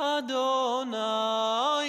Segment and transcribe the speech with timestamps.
[0.00, 1.88] Adonai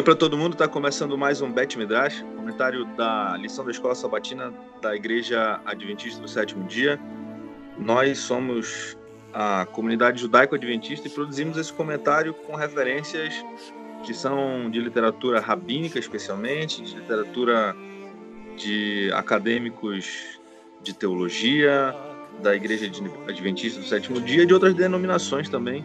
[0.00, 3.94] Oi para todo mundo, está começando mais um Bet Midrash, comentário da lição da Escola
[3.94, 6.98] Sabatina da Igreja Adventista do Sétimo Dia.
[7.76, 8.96] Nós somos
[9.30, 13.44] a comunidade judaico-adventista e produzimos esse comentário com referências
[14.02, 17.76] que são de literatura rabínica, especialmente, de literatura
[18.56, 20.40] de acadêmicos
[20.82, 21.94] de teologia,
[22.42, 22.90] da Igreja
[23.28, 25.84] Adventista do Sétimo Dia e de outras denominações também,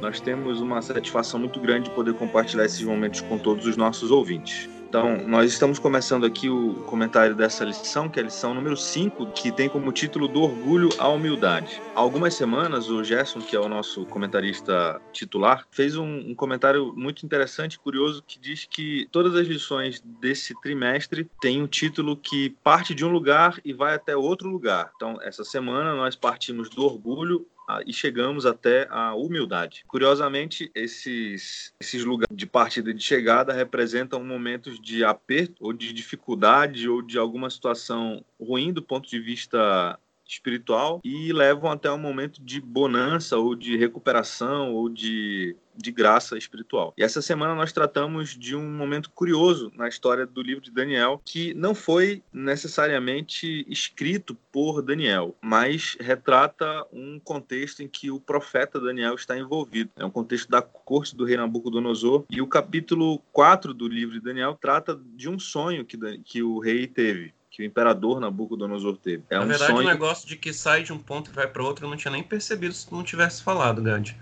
[0.00, 4.10] nós temos uma satisfação muito grande de poder compartilhar esses momentos com todos os nossos
[4.10, 4.68] ouvintes.
[4.90, 9.26] Então, nós estamos começando aqui o comentário dessa lição, que é a lição número 5,
[9.26, 11.80] que tem como título Do Orgulho à Humildade.
[11.94, 16.92] Há algumas semanas, o Gerson, que é o nosso comentarista titular, fez um, um comentário
[16.96, 22.16] muito interessante e curioso que diz que todas as lições desse trimestre têm um título
[22.16, 24.90] que parte de um lugar e vai até outro lugar.
[24.96, 27.46] Então, essa semana nós partimos do orgulho
[27.86, 29.84] e chegamos até a humildade.
[29.86, 35.92] Curiosamente, esses, esses lugares de partida e de chegada representam momentos de aperto ou de
[35.92, 41.98] dificuldade ou de alguma situação ruim do ponto de vista espiritual e levam até um
[41.98, 46.94] momento de bonança ou de recuperação ou de, de graça espiritual.
[46.96, 51.20] E essa semana nós tratamos de um momento curioso na história do livro de Daniel,
[51.24, 58.80] que não foi necessariamente escrito por Daniel, mas retrata um contexto em que o profeta
[58.80, 59.90] Daniel está envolvido.
[59.96, 64.20] É um contexto da corte do rei Nabucodonosor e o capítulo 4 do livro de
[64.20, 69.24] Daniel trata de um sonho que, que o rei teve que o imperador Nabucodonosor teve.
[69.28, 69.86] É Na um verdade, sonho...
[69.86, 72.12] o negócio de que sai de um ponto e vai para outro eu não tinha
[72.12, 74.16] nem percebido se tu não tivesse falado, Gandhi.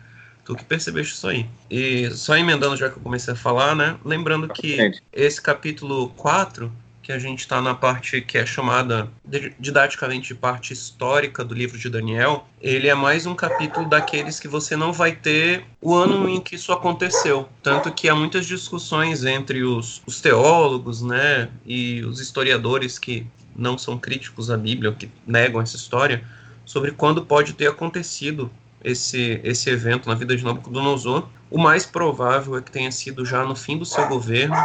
[0.48, 1.47] Tu que percebeste isso aí.
[1.70, 3.98] E só emendando já que eu comecei a falar, né?
[4.03, 6.72] Lembrando que esse capítulo 4
[7.03, 9.10] que a gente está na parte que é chamada
[9.60, 14.48] didaticamente de parte histórica do livro de Daniel, ele é mais um capítulo daqueles que
[14.48, 17.47] você não vai ter o ano em que isso aconteceu.
[17.62, 23.76] Tanto que há muitas discussões entre os, os teólogos né, e os historiadores que não
[23.76, 26.25] são críticos à Bíblia, que negam essa história,
[26.64, 28.50] sobre quando pode ter acontecido
[28.82, 31.28] esse, esse evento na vida de Nabucodonosor.
[31.50, 34.56] O mais provável é que tenha sido já no fim do seu governo,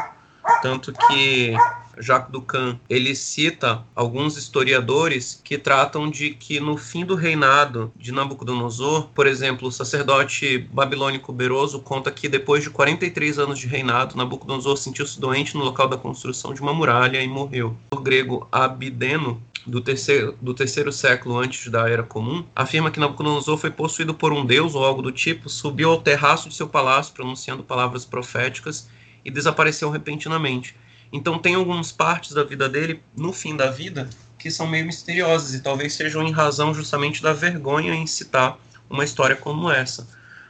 [0.62, 1.56] tanto que
[2.00, 8.12] Jacques Ducan, ele cita alguns historiadores que tratam de que no fim do reinado de
[8.12, 14.18] Nabucodonosor, por exemplo, o sacerdote babilônico Beroso conta que depois de 43 anos de reinado,
[14.18, 17.75] Nabucodonosor sentiu-se doente no local da construção de uma muralha e morreu.
[17.91, 23.57] O grego Abideno do terceiro, do terceiro século antes da Era Comum, afirma que Nabucodonosor
[23.57, 27.13] foi possuído por um deus ou algo do tipo, subiu ao terraço de seu palácio
[27.13, 28.90] pronunciando palavras proféticas
[29.24, 30.75] e desapareceu repentinamente.
[31.12, 35.53] Então tem algumas partes da vida dele, no fim da vida, que são meio misteriosas
[35.53, 38.57] e talvez sejam em razão justamente da vergonha em citar
[38.90, 40.07] uma história como essa.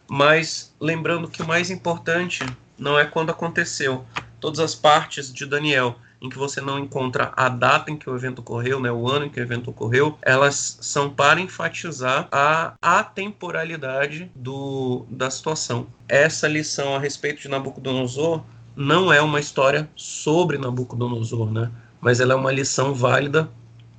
[0.09, 2.43] Mas lembrando que o mais importante
[2.77, 4.05] não é quando aconteceu.
[4.39, 8.15] Todas as partes de Daniel em que você não encontra a data em que o
[8.15, 12.75] evento ocorreu, né, o ano em que o evento ocorreu, elas são para enfatizar a
[12.81, 15.85] atemporalidade do, da situação.
[16.07, 18.41] Essa lição a respeito de Nabucodonosor
[18.73, 21.69] não é uma história sobre Nabucodonosor, né?
[21.99, 23.49] Mas ela é uma lição válida,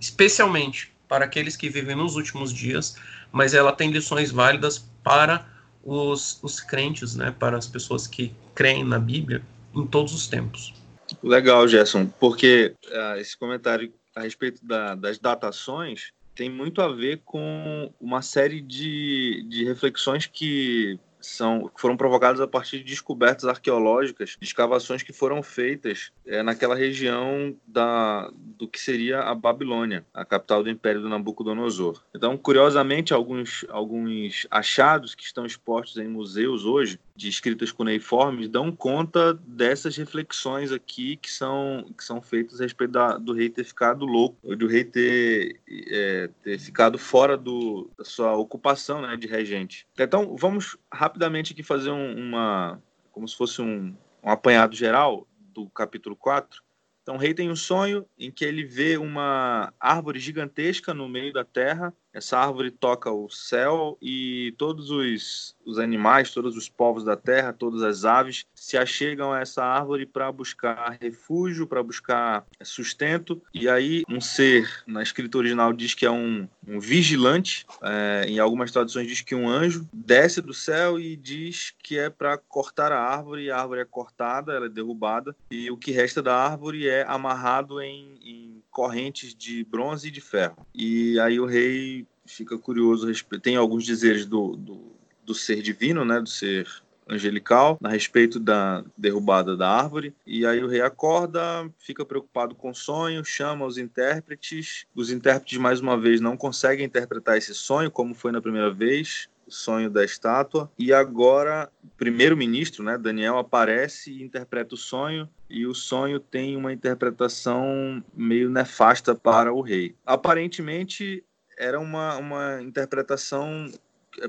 [0.00, 2.96] especialmente para aqueles que vivem nos últimos dias,
[3.30, 5.46] mas ela tem lições válidas para
[5.84, 7.34] os, os crentes, né?
[7.38, 9.42] Para as pessoas que creem na Bíblia
[9.74, 10.72] em todos os tempos.
[11.22, 17.22] Legal, Gerson, porque uh, esse comentário a respeito da, das datações tem muito a ver
[17.24, 24.36] com uma série de, de reflexões que são, foram provocadas a partir de descobertas arqueológicas,
[24.38, 30.24] de escavações que foram feitas é, naquela região da, do que seria a Babilônia, a
[30.24, 32.02] capital do Império do Nabucodonosor.
[32.14, 38.72] Então, curiosamente, alguns, alguns achados que estão expostos em museus hoje, de escritas cuneiformes, dão
[38.72, 43.64] conta dessas reflexões aqui que são, que são feitas a respeito da, do rei ter
[43.64, 49.28] ficado louco, do rei ter, é, ter ficado fora do, da sua ocupação né, de
[49.28, 49.86] regente.
[49.96, 52.82] Então, vamos rapidamente aqui fazer um, uma,
[53.12, 56.63] como se fosse um, um apanhado geral do capítulo 4.
[57.04, 61.44] Então, rei tem um sonho em que ele vê uma árvore gigantesca no meio da
[61.44, 67.16] terra essa árvore toca o céu e todos os, os animais, todos os povos da
[67.16, 73.42] terra, todas as aves se achegam a essa árvore para buscar refúgio, para buscar sustento.
[73.52, 78.38] E aí, um ser, na escrita original diz que é um, um vigilante, é, em
[78.38, 82.92] algumas traduções diz que um anjo, desce do céu e diz que é para cortar
[82.92, 83.50] a árvore.
[83.50, 87.80] A árvore é cortada, ela é derrubada, e o que resta da árvore é amarrado
[87.80, 90.66] em, em correntes de bronze e de ferro.
[90.74, 93.10] E aí o rei fica curioso,
[93.42, 94.92] tem alguns dizeres do, do,
[95.24, 96.66] do ser divino, né, do ser
[97.08, 100.14] angelical a respeito da derrubada da árvore.
[100.26, 104.86] E aí o rei acorda, fica preocupado com o sonho, chama os intérpretes.
[104.94, 109.28] Os intérpretes, mais uma vez, não conseguem interpretar esse sonho, como foi na primeira vez.
[109.48, 110.70] Sonho da estátua.
[110.78, 116.72] E agora, primeiro-ministro, né, Daniel, aparece e interpreta o sonho e o sonho tem uma
[116.72, 119.94] interpretação meio nefasta para o rei.
[120.04, 121.24] Aparentemente,
[121.58, 123.70] era uma, uma interpretação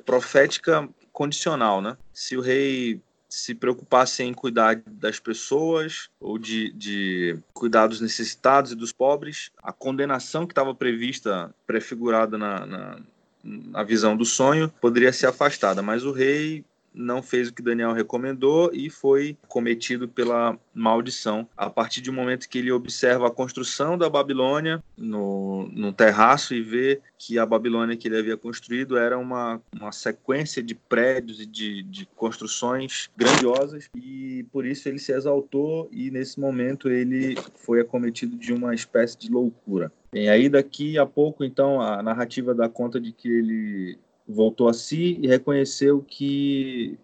[0.06, 1.98] profética condicional, né?
[2.14, 8.72] Se o rei se preocupasse em cuidar das pessoas ou de, de cuidar dos necessitados
[8.72, 13.00] e dos pobres, a condenação que estava prevista, prefigurada na, na,
[13.46, 15.82] na visão do sonho, poderia ser afastada.
[15.82, 16.66] Mas o rei
[16.96, 21.48] não fez o que Daniel recomendou e foi cometido pela maldição.
[21.56, 26.62] A partir do momento que ele observa a construção da Babilônia no, no terraço e
[26.62, 31.46] vê que a Babilônia que ele havia construído era uma, uma sequência de prédios e
[31.46, 37.82] de, de construções grandiosas e por isso ele se exaltou e nesse momento ele foi
[37.82, 39.92] acometido de uma espécie de loucura.
[40.14, 44.74] E aí daqui a pouco então a narrativa dá conta de que ele voltou a
[44.74, 46.98] si e reconheceu que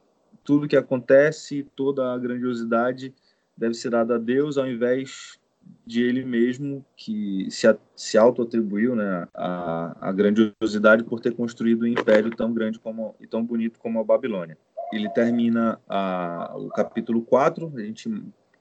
[0.43, 3.13] tudo que acontece, toda a grandiosidade
[3.55, 5.39] deve ser dada a Deus ao invés
[5.85, 11.87] de ele mesmo que se, se auto-atribuiu né, a, a grandiosidade por ter construído um
[11.87, 14.57] império tão grande como, e tão bonito como a Babilônia.
[14.91, 18.09] Ele termina a, o capítulo 4, a gente,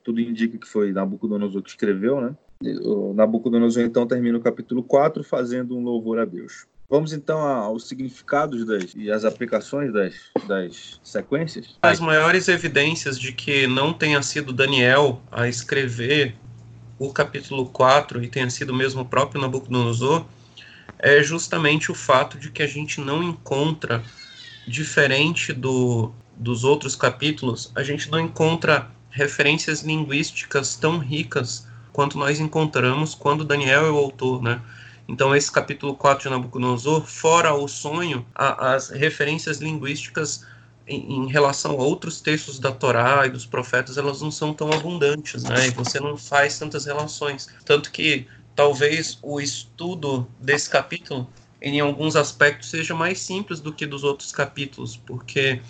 [0.03, 2.37] tudo indica que foi Nabucodonosor que escreveu, né?
[2.85, 6.67] O Nabucodonosor então termina o capítulo 4 fazendo um louvor a Deus.
[6.91, 10.15] Vamos então aos significados das, e as aplicações das,
[10.49, 11.79] das sequências.
[11.81, 16.35] As maiores evidências de que não tenha sido Daniel a escrever
[16.99, 20.27] o capítulo 4 e tenha sido mesmo o próprio Nabucodonosor
[20.99, 24.03] é justamente o fato de que a gente não encontra,
[24.67, 32.41] diferente do, dos outros capítulos, a gente não encontra referências linguísticas tão ricas quanto nós
[32.41, 34.61] encontramos quando Daniel é o autor, né?
[35.11, 40.47] Então, esse capítulo 4 de Nabucodonosor, fora o sonho, a, as referências linguísticas
[40.87, 44.73] em, em, relação a outros textos da Torá e dos profetas, elas não são tão
[44.73, 45.67] abundantes, né?
[45.67, 47.49] E você não faz tantas relações.
[47.65, 51.29] Tanto que talvez o estudo desse capítulo,
[51.61, 55.61] em alguns aspectos, seja mais simples do que dos outros capítulos, porque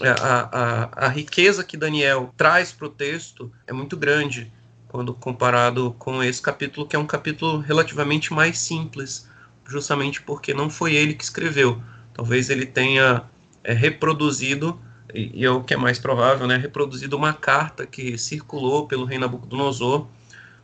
[0.00, 4.50] a, a, a riqueza que Daniel traz para o texto é muito grande
[4.88, 9.28] quando comparado com esse capítulo, que é um capítulo relativamente mais simples,
[9.66, 11.80] justamente porque não foi ele que escreveu.
[12.14, 13.22] Talvez ele tenha
[13.62, 14.80] é, reproduzido,
[15.12, 19.04] e, e é o que é mais provável, né, reproduzido uma carta que circulou pelo
[19.04, 20.06] rei Nabucodonosor,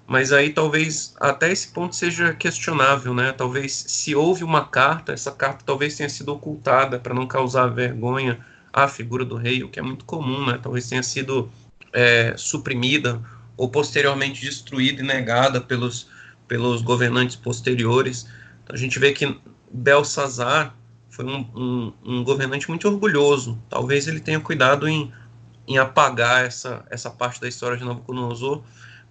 [0.07, 3.33] mas aí talvez até esse ponto seja questionável, né?
[3.33, 8.39] Talvez se houve uma carta, essa carta talvez tenha sido ocultada para não causar vergonha
[8.71, 10.59] à figura do rei, o que é muito comum, né?
[10.63, 11.51] Talvez tenha sido
[11.91, 13.23] é, suprimida
[13.57, 16.09] ou posteriormente destruída e negada pelos,
[16.49, 18.27] pelos governantes posteriores.
[18.63, 19.39] Então, a gente vê que
[19.71, 20.75] Belsazar
[21.11, 23.59] foi um, um, um, governante muito orgulhoso.
[23.69, 25.13] Talvez ele tenha cuidado em,
[25.67, 28.63] em apagar essa, essa parte da história de Nabucodonosor.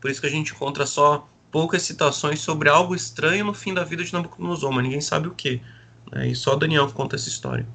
[0.01, 3.83] Por isso que a gente encontra só poucas citações sobre algo estranho no fim da
[3.83, 5.61] vida de Nabucodonosor, mas ninguém sabe o que.
[6.11, 6.27] Né?
[6.27, 7.65] E só Daniel conta essa história.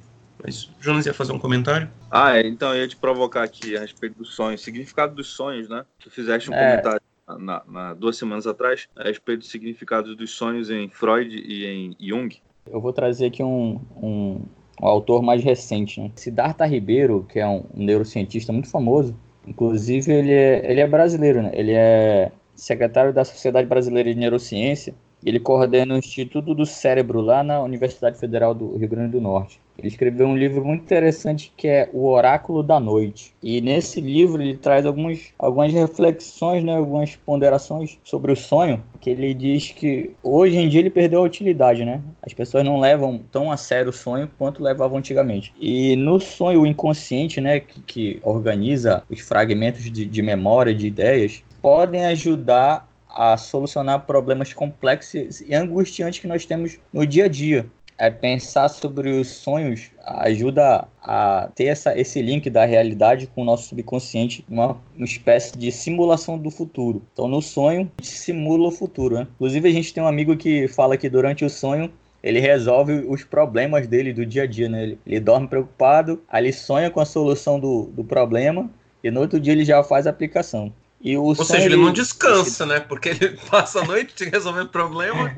[0.43, 1.89] Mas Jonas ia fazer um comentário?
[2.09, 5.67] Ah, é, então eu ia te provocar aqui a respeito dos sonhos, significado dos sonhos,
[5.67, 5.85] né?
[5.99, 6.71] Tu fizeste um é.
[6.71, 7.01] comentário
[7.37, 11.95] na, na, duas semanas atrás a respeito dos significados dos sonhos em Freud e em
[11.99, 12.35] Jung.
[12.71, 14.45] Eu vou trazer aqui um, um,
[14.81, 16.11] um autor mais recente, né?
[16.15, 19.15] Siddhartha Ribeiro, que é um, um neurocientista muito famoso,
[19.45, 21.51] inclusive ele é, ele é brasileiro, né?
[21.53, 27.43] Ele é secretário da Sociedade Brasileira de Neurociência ele coordena o Instituto do Cérebro lá
[27.43, 29.59] na Universidade Federal do Rio Grande do Norte.
[29.79, 33.33] Ele escreveu um livro muito interessante que é O Oráculo da Noite.
[33.41, 39.09] E nesse livro ele traz alguns, algumas reflexões, né, algumas ponderações sobre o sonho, que
[39.09, 42.01] ele diz que hoje em dia ele perdeu a utilidade, né?
[42.21, 45.53] As pessoas não levam tão a sério o sonho quanto levavam antigamente.
[45.57, 50.87] E no sonho, o inconsciente, né, que, que organiza os fragmentos de, de memória, de
[50.87, 57.27] ideias, podem ajudar a solucionar problemas complexos e angustiantes que nós temos no dia a
[57.27, 57.65] dia.
[57.97, 63.45] é pensar sobre os sonhos ajuda a ter essa, esse link da realidade com o
[63.45, 67.01] nosso subconsciente, uma, uma espécie de simulação do futuro.
[67.11, 69.15] Então, no sonho, a gente simula o futuro.
[69.15, 69.27] Né?
[69.35, 73.23] Inclusive, a gente tem um amigo que fala que durante o sonho ele resolve os
[73.23, 74.83] problemas dele do dia a dia, né?
[74.83, 78.69] Ele, ele dorme preocupado, aí ele sonha com a solução do, do problema
[79.03, 80.73] e no outro dia ele já faz a aplicação.
[81.01, 82.79] E o Ou seja, ele, ele não descansa, né?
[82.79, 85.35] Porque ele passa a noite resolvendo problema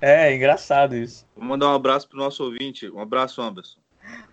[0.00, 1.24] é, engraçado isso.
[1.36, 2.90] Vou mandar um abraço pro nosso ouvinte.
[2.90, 3.78] Um abraço, Anderson.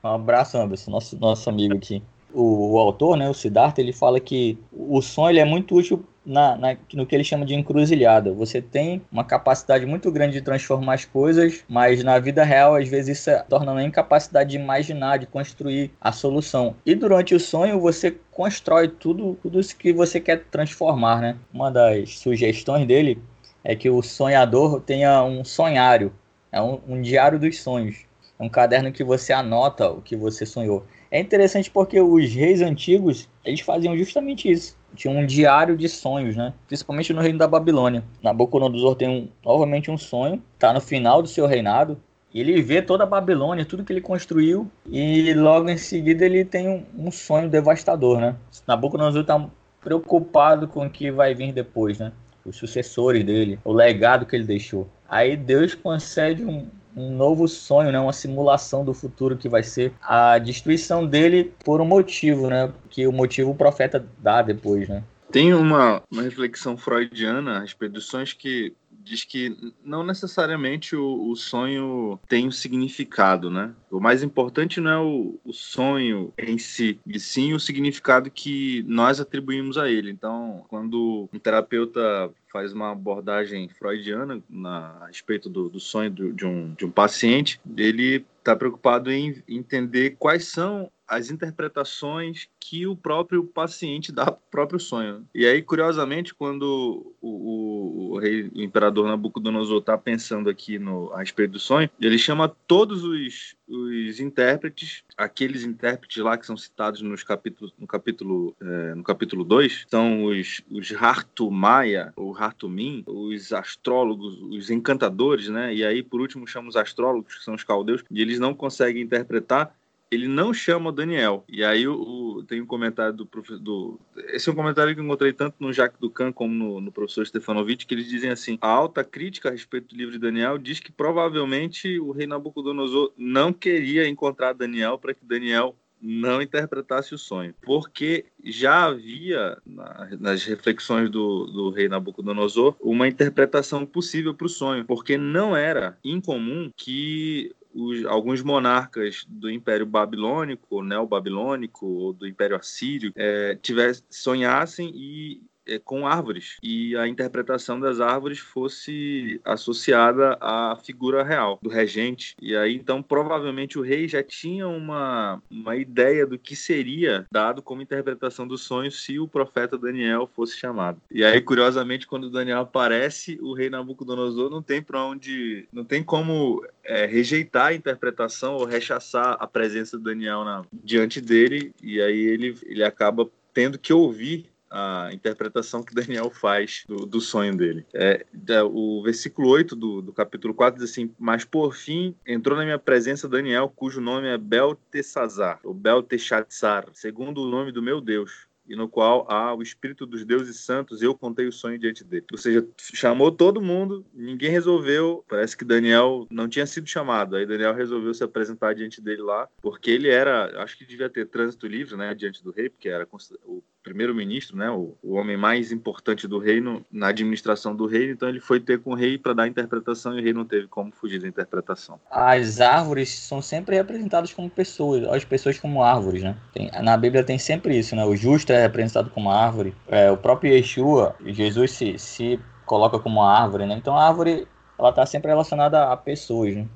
[0.04, 2.02] Um abraço, Anderson, nosso, nosso amigo aqui.
[2.34, 6.04] O, o autor, né, o Siddhartha, ele fala que o sonho ele é muito útil
[6.30, 8.32] na, na, no que ele chama de encruzilhada.
[8.32, 12.88] Você tem uma capacidade muito grande de transformar as coisas, mas na vida real, às
[12.88, 16.76] vezes, isso torna uma incapacidade de imaginar, de construir a solução.
[16.86, 21.36] E durante o sonho, você constrói tudo, tudo isso que você quer transformar, né?
[21.52, 23.20] Uma das sugestões dele
[23.64, 26.14] é que o sonhador tenha um sonhário,
[26.52, 28.06] é um, um diário dos sonhos,
[28.38, 30.86] é um caderno que você anota o que você sonhou.
[31.12, 34.78] É interessante porque os reis antigos, eles faziam justamente isso.
[34.96, 36.54] Tinha um diário de sonhos, né?
[36.68, 38.04] Principalmente no reino da Babilônia.
[38.22, 41.98] Nabucodonosor tem um, novamente um sonho, está no final do seu reinado,
[42.34, 46.46] e ele vê toda a Babilônia, tudo que ele construiu, e logo em seguida ele
[46.46, 48.36] tem um, um sonho devastador, né?
[48.68, 49.50] Nabucodonosor está
[49.82, 52.12] preocupado com o que vai vir depois, né?
[52.50, 54.90] os sucessores dele, o legado que ele deixou.
[55.08, 58.00] Aí Deus concede um, um novo sonho, né?
[58.00, 62.72] uma simulação do futuro que vai ser a destruição dele por um motivo, né?
[62.90, 65.04] Que o motivo o profeta dá depois, né?
[65.32, 71.30] Tem uma, uma reflexão freudiana a respeito dos sonhos que diz que não necessariamente o,
[71.30, 73.74] o, sonho tem um significado, né?
[73.90, 78.84] O mais importante não é o, o, sonho em si, e sim o significado que
[78.88, 80.12] nós atribuímos a ele.
[80.12, 86.34] Então, quando um terapeuta faz uma abordagem freudiana na, a respeito do, do sonho do,
[86.34, 92.86] de, um, de um paciente, ele está preocupado em entender quais são as interpretações que
[92.86, 95.26] o próprio paciente dá pro próprio sonho.
[95.34, 101.12] E aí, curiosamente, quando o, o, o rei, o imperador Nabucodonosor está pensando aqui no,
[101.14, 106.58] a respeito do sonho, ele chama todos os, os intérpretes, aqueles intérpretes lá que são
[106.58, 113.04] citados nos capítulos, no capítulo é, no capítulo 2, são os, os Hartumaya, ou Hartumim,
[113.08, 115.74] os astrólogos, os encantadores, né?
[115.74, 119.04] E aí, por último, chama os astrólogos, que são os caldeus, e eles não conseguem
[119.04, 119.74] interpretar
[120.12, 121.44] ele não chama Daniel.
[121.48, 124.00] E aí o, o, tem um comentário do professor.
[124.30, 127.26] Esse é um comentário que eu encontrei tanto no Jacques Ducan como no, no professor
[127.26, 130.80] Stefanovic, que eles dizem assim: a alta crítica a respeito do livro de Daniel diz
[130.80, 137.18] que provavelmente o rei Nabucodonosor não queria encontrar Daniel para que Daniel não interpretasse o
[137.18, 144.46] sonho, porque já havia na, nas reflexões do, do rei Nabucodonosor uma interpretação possível para
[144.46, 152.14] o sonho, porque não era incomum que os, alguns monarcas do Império Babilônico, neo-babilônico ou
[152.14, 158.40] do Império Assírio é, tivesse, sonhassem e é, com árvores e a interpretação das árvores
[158.40, 162.36] fosse associada à figura real do regente.
[162.42, 167.62] E aí, então, provavelmente o rei já tinha uma, uma ideia do que seria dado
[167.62, 171.02] como interpretação do sonho se o profeta Daniel fosse chamado.
[171.12, 176.04] E aí, curiosamente, quando Daniel aparece, o rei Nabucodonosor não tem para onde, não tem
[176.04, 182.02] como é, rejeitar a interpretação ou rechaçar a presença de Daniel na, diante dele, e
[182.02, 187.56] aí ele, ele acaba tendo que ouvir a interpretação que Daniel faz do, do sonho
[187.56, 187.86] dele.
[187.94, 188.26] É,
[188.64, 192.80] o versículo 8 do, do capítulo 4 diz assim: Mas por fim entrou na minha
[192.80, 198.76] presença Daniel, cujo nome é Beltesazar, ou Belteshazzar, segundo o nome do meu Deus e
[198.76, 202.26] no qual há o Espírito dos deuses santos, eu contei o sonho diante dele.
[202.32, 205.26] Ou seja, chamou todo mundo, ninguém resolveu.
[205.28, 207.36] Parece que Daniel não tinha sido chamado.
[207.36, 211.26] Aí Daniel resolveu se apresentar diante dele lá, porque ele era, acho que devia ter
[211.26, 213.08] trânsito livre, né, diante do rei, porque era
[213.44, 218.28] o primeiro-ministro, né, o, o, homem mais importante do reino na administração do reino, então
[218.28, 220.68] ele foi ter com o rei para dar a interpretação e o rei não teve
[220.68, 222.00] como fugir da interpretação.
[222.12, 226.36] As árvores são sempre representadas como pessoas, as pessoas como árvores, né?
[226.54, 228.06] Tem, na Bíblia tem sempre isso, né?
[228.06, 233.24] O justo é representado como árvore, é, o próprio Yeshua, Jesus se, se coloca como
[233.24, 233.76] árvore, né?
[233.76, 236.68] Então a árvore ela está sempre relacionada a pessoas, né?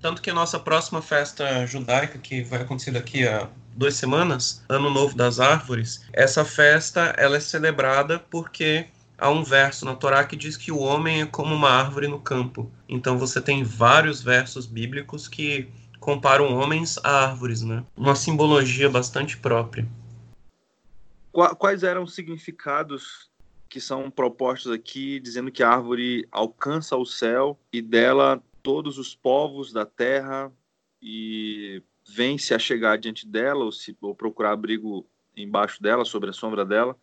[0.00, 4.90] Tanto que a nossa próxima festa judaica, que vai acontecer daqui a duas semanas, Ano
[4.90, 8.86] Novo das Árvores, essa festa ela é celebrada porque
[9.18, 12.20] há um verso na Torá que diz que o homem é como uma árvore no
[12.20, 12.70] campo.
[12.88, 17.84] Então você tem vários versos bíblicos que comparam homens a árvores, né?
[17.96, 19.86] Uma simbologia bastante própria.
[21.58, 23.28] Quais eram os significados
[23.68, 29.16] que são propostos aqui, dizendo que a árvore alcança o céu e dela todos os
[29.16, 30.52] povos da terra
[31.02, 35.06] e vêm se achegar diante dela ou, se, ou procurar abrigo
[35.36, 36.96] embaixo dela, sobre a sombra dela.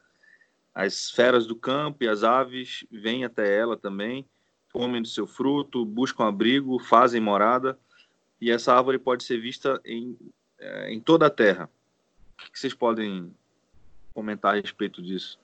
[0.74, 4.26] As feras do campo e as aves vêm até ela também,
[4.72, 7.78] comem do seu fruto, buscam abrigo, fazem morada,
[8.40, 10.18] e essa árvore pode ser vista em,
[10.60, 11.70] eh, em toda a terra.
[12.48, 13.36] O que vocês podem
[14.14, 15.38] comentar a respeito disso?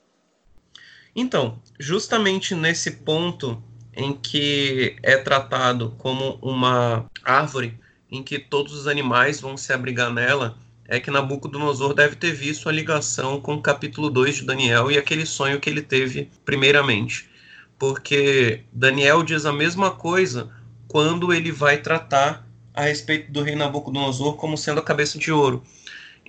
[1.16, 3.62] Então, justamente nesse ponto
[3.94, 7.78] em que é tratado como uma árvore
[8.12, 12.70] em que todos os animais vão se abrigar nela, é que Nabucodonosor deve ter visto
[12.70, 17.30] a ligação com o capítulo 2 de Daniel e aquele sonho que ele teve primeiramente.
[17.78, 20.50] Porque Daniel diz a mesma coisa
[20.88, 25.64] quando ele vai tratar a respeito do rei Nabucodonosor como sendo a cabeça de ouro.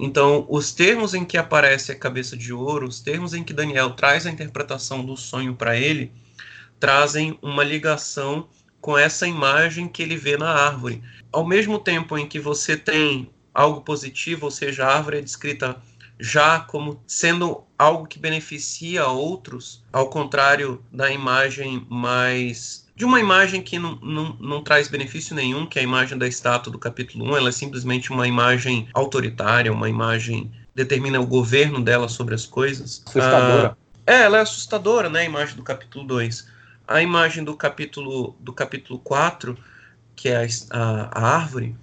[0.00, 3.90] Então, os termos em que aparece a cabeça de ouro, os termos em que Daniel
[3.90, 6.12] traz a interpretação do sonho para ele,
[6.78, 8.49] trazem uma ligação
[8.80, 11.02] com essa imagem que ele vê na árvore.
[11.32, 15.76] Ao mesmo tempo em que você tem algo positivo, ou seja, a árvore é descrita
[16.20, 23.62] já como sendo algo que beneficia outros, ao contrário da imagem mais de uma imagem
[23.62, 27.30] que não, não, não traz benefício nenhum, que é a imagem da estátua do capítulo
[27.30, 32.44] 1, ela é simplesmente uma imagem autoritária, uma imagem determina o governo dela sobre as
[32.44, 33.00] coisas.
[33.06, 33.76] Assustadora.
[34.04, 36.49] Ah, é, ela é assustadora, né, a imagem do capítulo 2.
[36.88, 39.57] A imagem do capítulo do capítulo 4,
[40.16, 41.76] que é a, a, a árvore,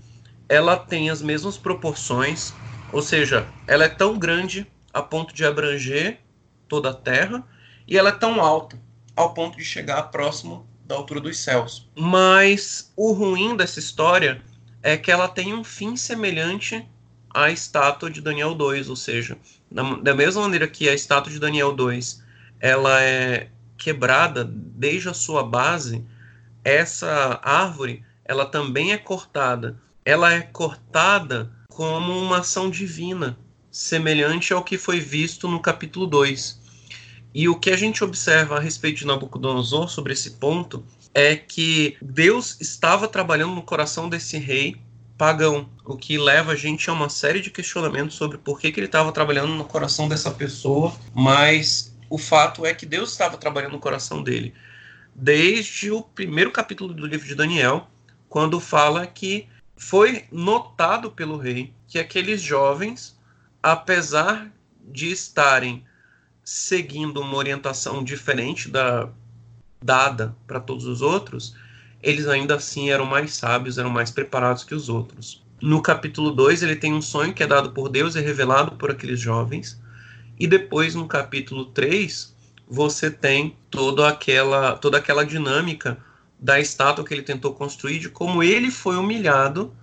[0.49, 2.53] ela tem as mesmas proporções,
[2.91, 6.19] ou seja, ela é tão grande a ponto de abranger
[6.67, 7.43] toda a terra
[7.87, 8.79] e ela é tão alta
[9.15, 11.87] ao ponto de chegar próximo da altura dos céus.
[11.95, 14.41] Mas o ruim dessa história
[14.81, 16.87] é que ela tem um fim semelhante
[17.33, 19.37] à estátua de Daniel 2, ou seja,
[19.69, 22.23] da, mesma maneira que a estátua de Daniel 2
[22.59, 26.03] ela é quebrada desde a sua base,
[26.63, 29.77] essa árvore ela também é cortada.
[30.03, 33.37] Ela é cortada como uma ação divina,
[33.71, 36.59] semelhante ao que foi visto no capítulo 2.
[37.33, 41.97] E o que a gente observa a respeito de Nabucodonosor sobre esse ponto é que
[42.01, 44.77] Deus estava trabalhando no coração desse rei
[45.17, 48.79] pagão, o que leva a gente a uma série de questionamentos sobre por que, que
[48.79, 53.73] ele estava trabalhando no coração dessa pessoa, mas o fato é que Deus estava trabalhando
[53.73, 54.53] no coração dele
[55.15, 57.87] desde o primeiro capítulo do livro de Daniel,
[58.27, 63.17] quando fala que foi notado pelo rei que aqueles jovens,
[63.63, 65.85] apesar de estarem
[66.43, 69.09] seguindo uma orientação diferente da
[69.81, 71.55] dada para todos os outros,
[72.03, 75.43] eles ainda assim eram mais sábios, eram mais preparados que os outros.
[75.61, 78.91] No capítulo 2, ele tem um sonho que é dado por Deus e revelado por
[78.91, 79.81] aqueles jovens.
[80.39, 82.35] E depois, no capítulo 3,
[82.67, 85.97] você tem toda aquela, toda aquela dinâmica
[86.39, 89.73] da estátua que ele tentou construir, de como ele foi humilhado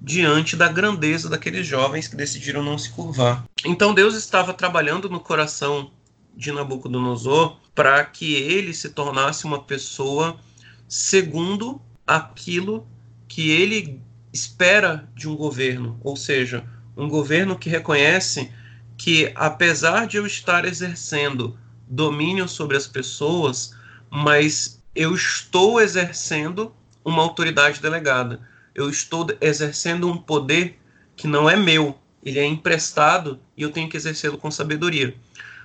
[0.00, 3.44] diante da grandeza daqueles jovens que decidiram não se curvar.
[3.64, 5.90] Então Deus estava trabalhando no coração
[6.36, 10.38] de Nabucodonosor para que ele se tornasse uma pessoa
[10.86, 12.86] segundo aquilo
[13.26, 14.00] que ele
[14.32, 16.64] espera de um governo, ou seja,
[16.96, 18.52] um governo que reconhece
[18.96, 23.74] que apesar de eu estar exercendo domínio sobre as pessoas,
[24.10, 28.40] mas eu estou exercendo uma autoridade delegada.
[28.74, 30.78] Eu estou exercendo um poder
[31.14, 35.14] que não é meu, ele é emprestado e eu tenho que exercê-lo com sabedoria.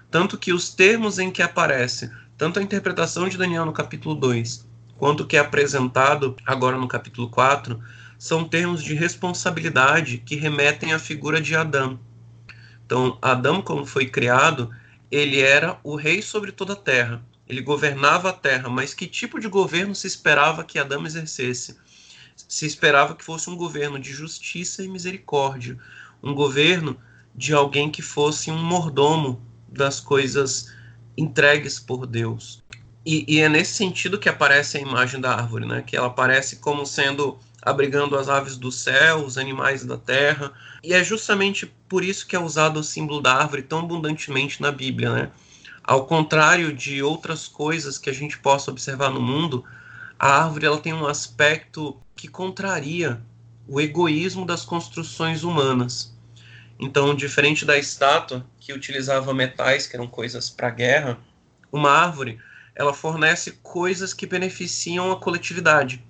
[0.10, 4.68] Tanto que os termos em que aparece, tanto a interpretação de Daniel no capítulo 2,
[4.98, 7.82] quanto o que é apresentado agora no capítulo 4,
[8.20, 12.00] são termos de responsabilidade que remetem à figura de Adão.
[12.92, 14.70] Então, Adão, como foi criado,
[15.10, 17.24] ele era o rei sobre toda a terra.
[17.48, 21.78] Ele governava a terra, mas que tipo de governo se esperava que Adão exercesse?
[22.36, 25.80] Se esperava que fosse um governo de justiça e misericórdia,
[26.22, 26.98] um governo
[27.34, 30.70] de alguém que fosse um mordomo das coisas
[31.16, 32.62] entregues por Deus.
[33.06, 35.82] E, e, é nesse sentido que aparece a imagem da árvore, né?
[35.82, 40.52] que ela aparece como sendo abrigando as aves do céu, os animais da terra.
[40.84, 44.72] E é justamente por isso que é usado o símbolo da árvore tão abundantemente na
[44.72, 45.12] Bíblia.
[45.12, 45.32] Né?
[45.84, 49.64] Ao contrário de outras coisas que a gente possa observar no mundo,
[50.18, 53.22] a árvore ela tem um aspecto que contraria
[53.68, 56.16] o egoísmo das construções humanas.
[56.80, 61.20] Então, diferente da estátua, que utilizava metais, que eram coisas para guerra,
[61.72, 62.40] uma árvore,
[62.76, 66.04] ela fornece coisas que beneficiam a coletividade.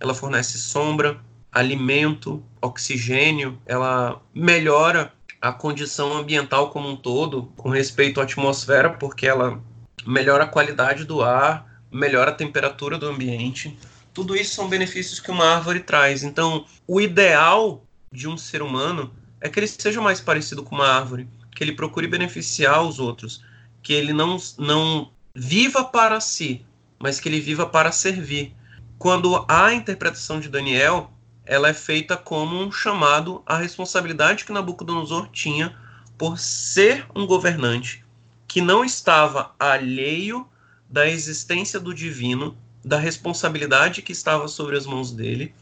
[0.00, 1.20] Ela fornece sombra,
[1.52, 9.26] alimento, oxigênio, ela melhora a condição ambiental como um todo, com respeito à atmosfera, porque
[9.26, 9.62] ela
[10.06, 13.78] melhora a qualidade do ar, melhora a temperatura do ambiente.
[14.12, 16.22] Tudo isso são benefícios que uma árvore traz.
[16.22, 20.88] Então, o ideal de um ser humano é que ele seja mais parecido com uma
[20.88, 23.42] árvore, que ele procure beneficiar os outros,
[23.82, 26.64] que ele não, não viva para si,
[26.98, 28.54] mas que ele viva para servir.
[28.98, 31.10] Quando a interpretação de Daniel,
[31.44, 35.76] ela é feita como um chamado à responsabilidade que Nabucodonosor tinha
[36.18, 38.04] por ser um governante
[38.48, 40.46] que não estava alheio
[40.88, 45.54] da existência do divino, da responsabilidade que estava sobre as mãos dele,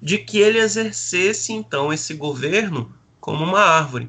[0.00, 4.08] de que ele exercesse então esse governo como uma árvore,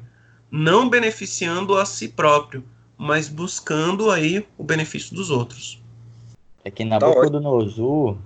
[0.50, 2.64] não beneficiando a si próprio,
[2.98, 5.82] mas buscando aí o benefício dos outros.
[6.64, 8.18] É que Nabucodonosor,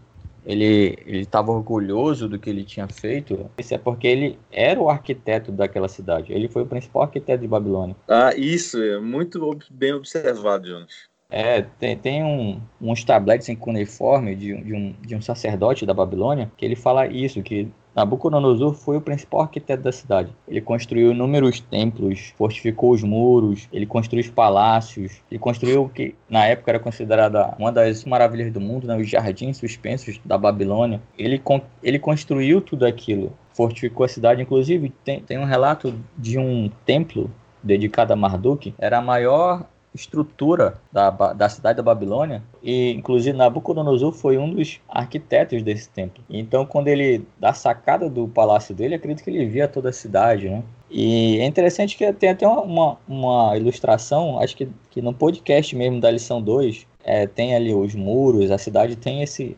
[0.46, 3.50] ele estava orgulhoso do que ele tinha feito.
[3.58, 6.32] Isso é porque ele era o arquiteto daquela cidade.
[6.32, 7.96] Ele foi o principal arquiteto de Babilônia.
[8.08, 11.10] Ah, isso é muito bem observado, Jonas.
[11.30, 15.94] É, tem, tem um, uns tabletes em cuneiforme de, de, um, de um sacerdote da
[15.94, 20.36] Babilônia que ele fala isso, que Nabucodonosor foi o principal arquiteto da cidade.
[20.48, 26.14] Ele construiu inúmeros templos, fortificou os muros, ele construiu os palácios, ele construiu o que
[26.30, 31.02] na época era considerada uma das maravilhas do mundo, né, os jardins suspensos da Babilônia.
[31.18, 31.42] Ele,
[31.82, 34.42] ele construiu tudo aquilo, fortificou a cidade.
[34.42, 37.32] Inclusive, tem, tem um relato de um templo
[37.64, 44.12] dedicado a Marduk, era a maior estrutura da, da cidade da Babilônia e inclusive Nabucodonosor
[44.12, 46.24] foi um dos arquitetos desse templo.
[46.30, 50.50] Então quando ele da sacada do palácio dele, acredito que ele via toda a cidade,
[50.50, 50.64] né?
[50.92, 56.00] E é interessante que tem até uma, uma ilustração, acho que, que no podcast mesmo
[56.00, 59.58] da lição 2, é, tem ali os muros, a cidade tem esse,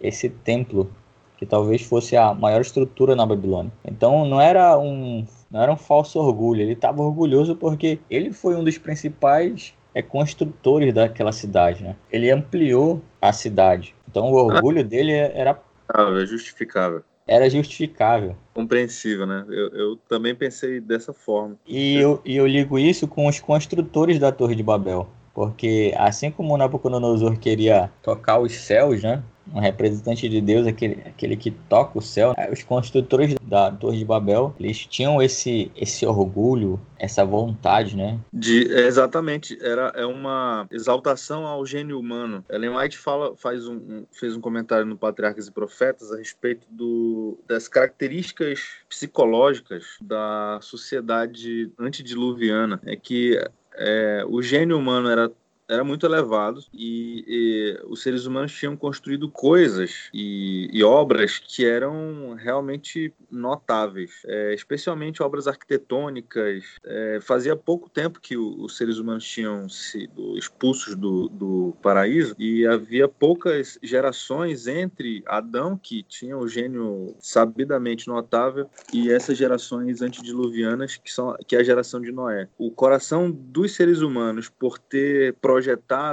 [0.00, 0.90] esse templo
[1.38, 3.72] que talvez fosse a maior estrutura na Babilônia.
[3.84, 8.54] Então não era um não era um falso orgulho, ele estava orgulhoso porque ele foi
[8.54, 11.82] um dos principais é, construtores daquela cidade.
[11.82, 11.96] Né?
[12.10, 13.94] Ele ampliou a cidade.
[14.08, 14.84] Então o orgulho ah.
[14.84, 15.60] dele era.
[15.88, 17.02] Ah, é justificável.
[17.26, 18.34] Era justificável.
[18.54, 19.44] Compreensível, né?
[19.48, 21.56] Eu, eu também pensei dessa forma.
[21.66, 25.08] E eu, e eu ligo isso com os construtores da Torre de Babel.
[25.34, 29.22] Porque assim como Nabucodonosor queria tocar os céus, né?
[29.54, 32.34] Um representante de Deus, aquele, aquele que toca o céu.
[32.52, 38.18] Os construtores da Torre de Babel, eles tinham esse, esse orgulho, essa vontade, né?
[38.32, 42.44] De, exatamente, era é uma exaltação ao gênio humano.
[42.48, 46.66] Ellen White fala, faz um, um, fez um comentário no Patriarcas e Profetas a respeito
[46.70, 52.80] do, das características psicológicas da sociedade antediluviana.
[52.84, 53.38] É que
[53.74, 55.30] é, o gênio humano era
[55.68, 61.64] era muito elevado e, e, os seres humanos tinham construído coisas e, e obras que
[61.64, 66.64] eram realmente notáveis, é, especialmente obras arquitetônicas.
[66.84, 72.34] É, fazia pouco tempo que o, os seres humanos tinham sido expulsos do, do paraíso
[72.38, 80.00] e havia poucas gerações entre Adão, que tinha o gênio sabidamente notável, e essas gerações
[80.00, 82.48] antediluvianas, que, são, que é a geração de Noé.
[82.56, 85.57] O coração dos seres humanos, por ter projetado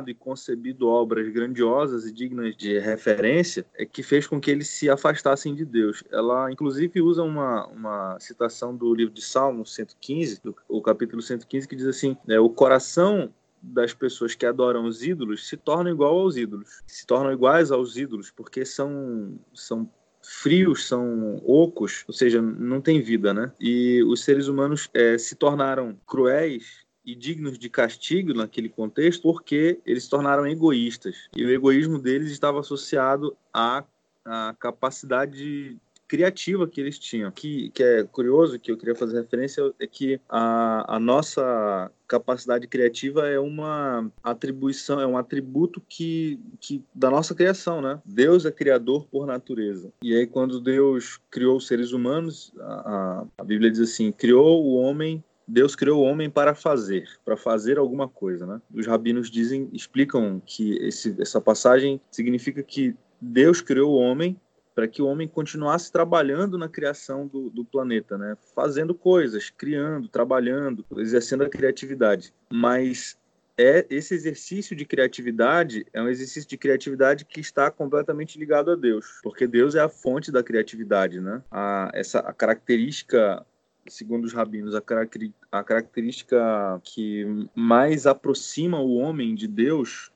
[0.09, 4.89] e concebido obras grandiosas e dignas de referência é que fez com que eles se
[4.89, 6.03] afastassem de Deus.
[6.11, 11.67] Ela, inclusive, usa uma, uma citação do livro de Salmos 115, do, o capítulo 115,
[11.67, 13.31] que diz assim: é, o coração
[13.61, 17.97] das pessoas que adoram os ídolos se torna igual aos ídolos, se tornam iguais aos
[17.97, 19.89] ídolos, porque são, são
[20.21, 23.51] frios, são ocos, ou seja, não tem vida, né?
[23.59, 29.79] E os seres humanos é, se tornaram cruéis e dignos de castigo naquele contexto porque
[29.85, 31.29] eles se tornaram egoístas.
[31.35, 33.83] E o egoísmo deles estava associado à,
[34.23, 37.31] à capacidade criativa que eles tinham.
[37.31, 42.67] Que, que é curioso, que eu queria fazer referência, é que a, a nossa capacidade
[42.67, 47.99] criativa é uma atribuição, é um atributo que, que da nossa criação, né?
[48.05, 49.91] Deus é criador por natureza.
[50.01, 54.75] E aí quando Deus criou os seres humanos, a, a Bíblia diz assim, criou o
[54.75, 58.61] homem Deus criou o homem para fazer, para fazer alguma coisa, né?
[58.73, 64.39] Os rabinos dizem, explicam que esse, essa passagem significa que Deus criou o homem
[64.73, 68.35] para que o homem continuasse trabalhando na criação do, do, planeta, né?
[68.53, 72.33] Fazendo coisas, criando, trabalhando, exercendo a criatividade.
[72.51, 73.17] Mas
[73.57, 78.75] é esse exercício de criatividade é um exercício de criatividade que está completamente ligado a
[78.75, 81.41] Deus, porque Deus é a fonte da criatividade, né?
[81.49, 83.45] A, essa a característica
[83.87, 90.11] segundo os rabinos, a, característica que mais aproxima o homem de Deus.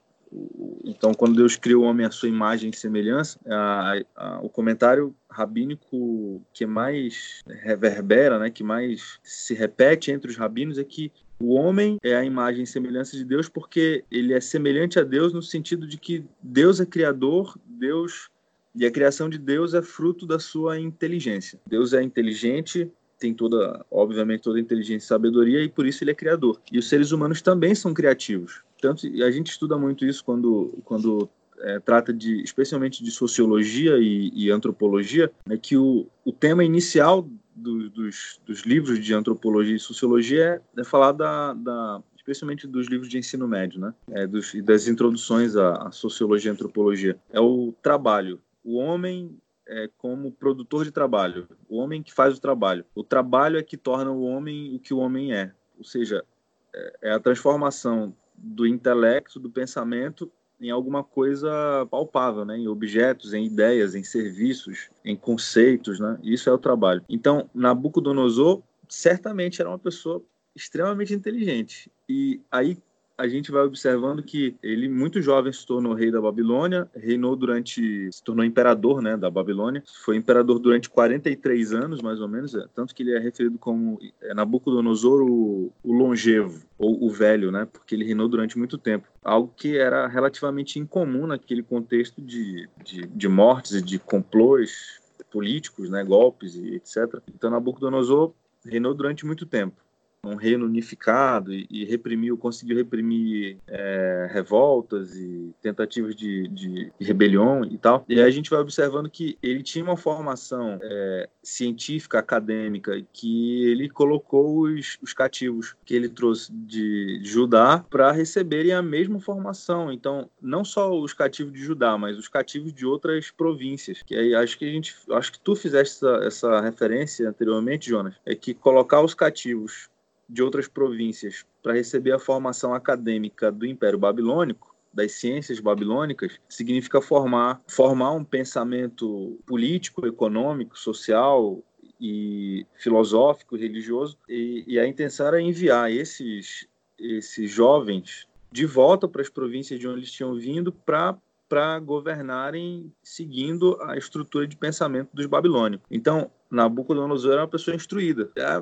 [0.86, 5.16] Então, quando Deus criou o homem à sua imagem e semelhança, a, a, o comentário
[5.30, 11.54] rabínico que mais reverbera, né, que mais se repete entre os rabinos é que o
[11.54, 15.42] homem é a imagem e semelhança de Deus porque ele é semelhante a Deus no
[15.42, 18.30] sentido de que Deus é criador, Deus
[18.76, 21.60] E a criação de Deus é fruto da sua inteligência.
[21.66, 26.16] Deus é inteligente, tem toda, obviamente, toda inteligência e sabedoria, e por isso ele é
[26.16, 26.60] criador.
[26.72, 28.62] E os seres humanos também são criativos.
[28.82, 31.30] Tanto, a gente estuda muito isso quando, quando
[31.60, 37.28] é, trata de, especialmente de sociologia e, e antropologia, né, que o, o tema inicial
[37.54, 42.88] do, dos, dos livros de antropologia e sociologia é, é falar da, da, especialmente dos
[42.88, 47.40] livros de ensino médio, né, é, dos, das introduções à, à sociologia e antropologia, é
[47.40, 48.40] o trabalho.
[48.64, 49.38] O homem
[49.70, 52.84] é, como produtor de trabalho, o homem que faz o trabalho.
[52.96, 56.26] O trabalho é que torna o homem o que o homem é, ou seja,
[56.74, 62.58] é, é a transformação do intelecto, do pensamento em alguma coisa palpável, né?
[62.58, 66.00] em objetos, em ideias, em serviços, em conceitos.
[66.00, 66.20] Né?
[66.22, 67.04] Isso é o trabalho.
[67.08, 70.22] Então, Nabucodonosor certamente era uma pessoa
[70.54, 71.90] extremamente inteligente.
[72.10, 72.78] E aí
[73.20, 78.10] a gente vai observando que ele, muito jovem, se tornou rei da Babilônia, reinou durante.
[78.10, 82.66] se tornou imperador né, da Babilônia, foi imperador durante 43 anos, mais ou menos, é,
[82.74, 87.68] tanto que ele é referido como é, Nabucodonosor o, o longevo, ou o velho, né,
[87.70, 89.10] porque ele reinou durante muito tempo.
[89.22, 95.90] Algo que era relativamente incomum naquele contexto de, de, de mortes e de complôs políticos,
[95.90, 97.20] né, golpes e etc.
[97.36, 98.32] Então, Nabucodonosor
[98.64, 99.89] reinou durante muito tempo
[100.24, 107.64] um reino unificado e, e reprimiu, conseguiu reprimir é, revoltas e tentativas de, de, rebelião
[107.64, 108.06] e tal.
[108.08, 113.64] E aí a gente vai observando que ele tinha uma formação é, científica, acadêmica, que
[113.66, 119.92] ele colocou os, os cativos que ele trouxe de Judá para receberem a mesma formação.
[119.92, 124.02] Então, não só os cativos de Judá, mas os cativos de outras províncias.
[124.04, 128.16] Que aí acho que a gente, acho que tu fizeste essa, essa referência anteriormente, Jonas,
[128.26, 129.90] é que colocar os cativos
[130.30, 137.02] de outras províncias para receber a formação acadêmica do Império Babilônico, das ciências babilônicas, significa
[137.02, 141.64] formar, formar um pensamento político, econômico, social
[142.00, 149.22] e filosófico, religioso, e, e a intenção era enviar esses, esses jovens de volta para
[149.22, 155.10] as províncias de onde eles tinham vindo para para governarem seguindo a estrutura de pensamento
[155.12, 155.84] dos babilônicos.
[155.90, 158.32] Então, Nabucodonosor era uma pessoa instruída.
[158.36, 158.62] É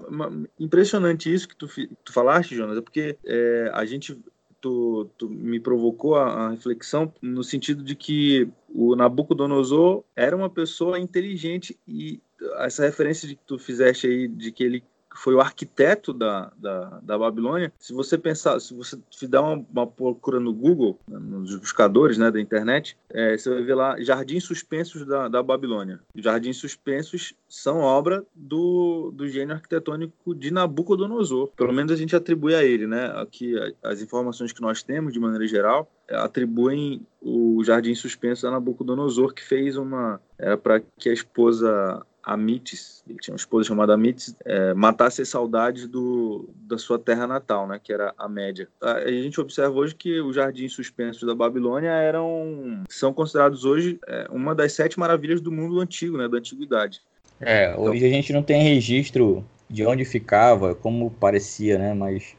[0.59, 1.67] impressionante isso que tu,
[2.03, 4.17] tu falaste, Jonas, é porque é, a gente
[4.59, 10.49] Tu, tu, me provocou a, a, reflexão no sentido de que o Nabucodonosor era uma
[10.49, 12.19] pessoa inteligente e
[12.57, 14.83] essa referência de que tu fizeste aí de que ele
[15.17, 19.87] foi o arquiteto da, da, da Babilônia, se você pensar, se você fizer uma, uma
[19.87, 24.43] procura no Google, né, nos buscadores né, da internet, é, você vai ver lá Jardins
[24.43, 25.99] Suspensos da, da Babilônia.
[26.15, 31.49] Jardins Suspensos são obra do, do gênio arquitetônico de Nabucodonosor.
[31.55, 33.07] Pelo menos a gente atribui a ele, né?
[33.15, 39.33] Aqui as informações que nós temos, de maneira geral, atribuem o Jardim Suspenso a Nabucodonosor,
[39.33, 40.21] que fez uma.
[40.37, 45.29] Era para que a esposa Amites, ele tinha uma esposa chamada Amites, é, matasse as
[45.29, 48.67] saudades do, da sua terra natal, né, que era a Média.
[48.81, 54.27] A, gente observa hoje que os jardins suspensos da Babilônia eram, são considerados hoje é,
[54.29, 56.99] uma das sete maravilhas do mundo antigo, né, da antiguidade.
[57.39, 62.35] É, hoje então, a gente não tem registro de onde ficava, como parecia, né, mas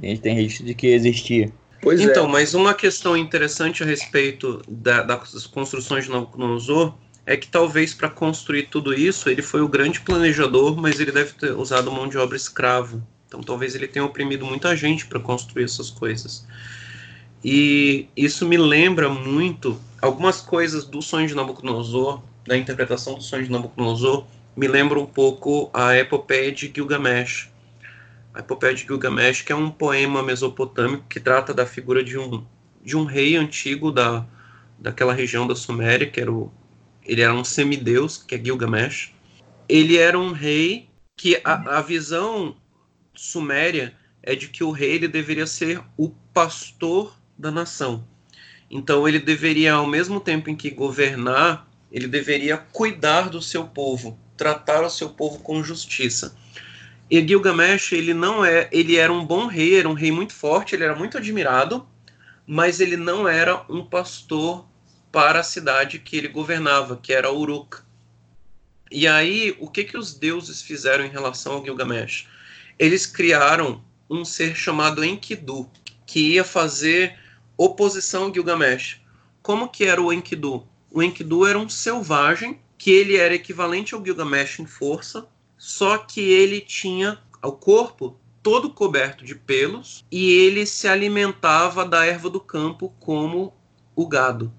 [0.00, 1.50] a gente tem registro de que existia.
[1.80, 2.28] Pois então, é.
[2.28, 8.10] mas uma questão interessante a respeito da, das construções de Nabucodonosor é que talvez para
[8.10, 12.18] construir tudo isso ele foi o grande planejador, mas ele deve ter usado mão de
[12.18, 13.02] obra escrava.
[13.26, 16.46] Então talvez ele tenha oprimido muita gente para construir essas coisas.
[17.44, 23.44] E isso me lembra muito algumas coisas do sonho de Nabucodonosor, da interpretação do sonho
[23.44, 27.50] de Nabucodonosor, me lembra um pouco a epopeia de Gilgamesh.
[28.34, 32.44] A epopeia de Gilgamesh, que é um poema mesopotâmico que trata da figura de um,
[32.84, 34.26] de um rei antigo da,
[34.78, 36.52] daquela região da Suméria, que era o
[37.04, 39.12] ele era um semideus, que é Gilgamesh.
[39.68, 42.56] Ele era um rei que a, a visão
[43.14, 48.06] suméria é de que o rei ele deveria ser o pastor da nação.
[48.70, 54.18] Então ele deveria, ao mesmo tempo em que governar, ele deveria cuidar do seu povo,
[54.36, 56.36] tratar o seu povo com justiça.
[57.10, 60.74] E Gilgamesh, ele não é, ele era um bom rei, era um rei muito forte,
[60.74, 61.86] ele era muito admirado,
[62.46, 64.66] mas ele não era um pastor
[65.12, 67.82] para a cidade que ele governava, que era Uruk.
[68.90, 72.26] E aí, o que, que os deuses fizeram em relação ao Gilgamesh?
[72.78, 75.70] Eles criaram um ser chamado Enkidu,
[76.06, 77.18] que ia fazer
[77.56, 79.00] oposição ao Gilgamesh.
[79.42, 80.66] Como que era o Enkidu?
[80.90, 86.20] O Enkidu era um selvagem, que ele era equivalente ao Gilgamesh em força, só que
[86.20, 92.40] ele tinha o corpo todo coberto de pelos e ele se alimentava da erva do
[92.40, 93.54] campo como
[93.94, 94.52] o gado.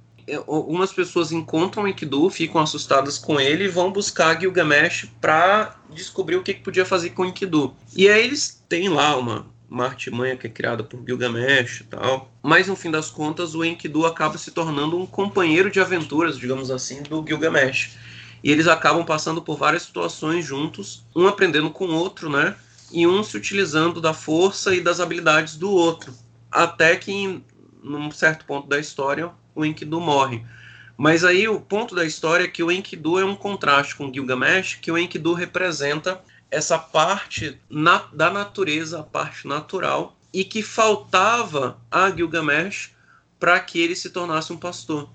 [0.48, 6.44] Algumas pessoas encontram Enkidu, ficam assustadas com ele e vão buscar Gilgamesh para descobrir o
[6.44, 7.76] que, que podia fazer com Enkidu.
[7.96, 12.32] E aí eles têm lá uma, uma artimanha que é criada por Gilgamesh e tal.
[12.42, 16.72] Mas no fim das contas, o Enkidu acaba se tornando um companheiro de aventuras, digamos
[16.72, 17.98] assim, do Gilgamesh.
[18.44, 22.56] E eles acabam passando por várias situações juntos, um aprendendo com o outro, né?
[22.92, 26.14] E um se utilizando da força e das habilidades do outro.
[26.52, 27.42] Até que,
[27.82, 30.44] num certo ponto da história, o Enkidu morre.
[30.98, 34.76] Mas aí o ponto da história é que o Enkidu é um contraste com Gilgamesh,
[34.76, 41.80] que o Enkidu representa essa parte na, da natureza, a parte natural, e que faltava
[41.89, 42.92] a Gilgamesh
[43.39, 45.10] para que ele se tornasse um pastor.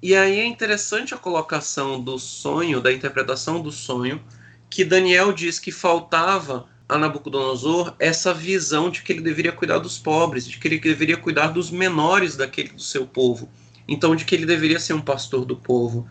[0.00, 4.22] E aí é interessante a colocação do sonho, da interpretação do sonho,
[4.70, 9.98] que Daniel diz que faltava a Nabucodonosor essa visão de que ele deveria cuidar dos
[9.98, 13.50] pobres, de que ele deveria cuidar dos menores daquele do seu povo.
[13.88, 16.06] Então, de que ele deveria ser um pastor do povo.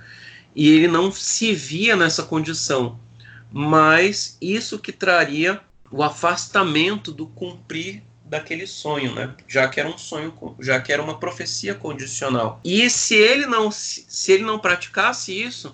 [0.56, 3.00] E ele não se via nessa condição
[3.52, 5.60] mas isso que traria
[5.92, 9.34] o afastamento do cumprir daquele sonho, né?
[9.48, 12.60] Já que era um sonho, já que era uma profecia condicional.
[12.64, 15.74] E se ele não se ele não praticasse isso,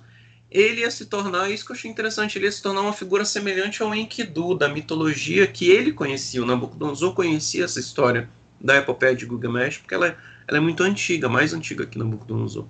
[0.52, 3.26] ele ia se tornar, isso que eu achei interessante, ele ia se tornar uma figura
[3.26, 6.44] semelhante ao Enkidu, da mitologia que ele conhecia.
[6.44, 8.30] O Nabucodonosor conhecia essa história
[8.62, 10.16] da epopeia de Gilgamesh, porque ela é,
[10.48, 12.66] ela é muito antiga, mais antiga que Nabucodonosor.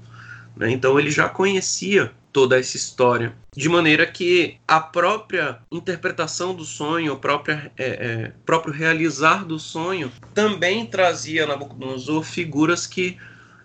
[0.56, 0.72] Né?
[0.72, 3.36] Então ele já conhecia toda essa história.
[3.56, 9.60] De maneira que a própria interpretação do sonho, o próprio, é, é, próprio realizar do
[9.60, 13.18] sonho, também trazia Nabucodonosor figuras que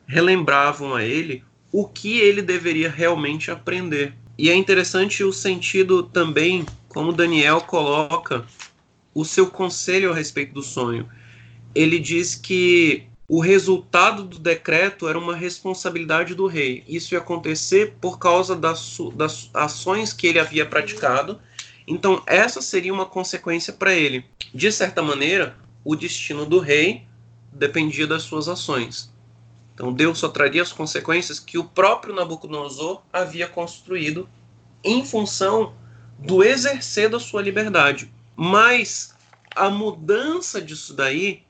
[0.07, 1.43] relembravam a ele
[1.73, 4.15] o que ele deveria realmente aprender.
[4.37, 8.47] E é interessante o sentido também, como Daniel coloca
[9.15, 11.09] o seu conselho a respeito do sonho.
[11.75, 16.83] Ele diz que o resultado do decreto era uma responsabilidade do rei.
[16.89, 21.39] Isso ia acontecer por causa das, das ações que ele havia praticado.
[21.87, 24.25] Então, essa seria uma consequência para ele.
[24.55, 27.03] De certa maneira, o destino do rei
[27.53, 29.13] dependia das suas ações.
[29.75, 34.27] Então, Deus só traria as consequências que o próprio Nabucodonosor havia construído
[34.83, 35.75] em função
[36.19, 38.11] do exercer da sua liberdade.
[38.35, 39.15] Mas
[39.55, 41.43] a mudança disso daí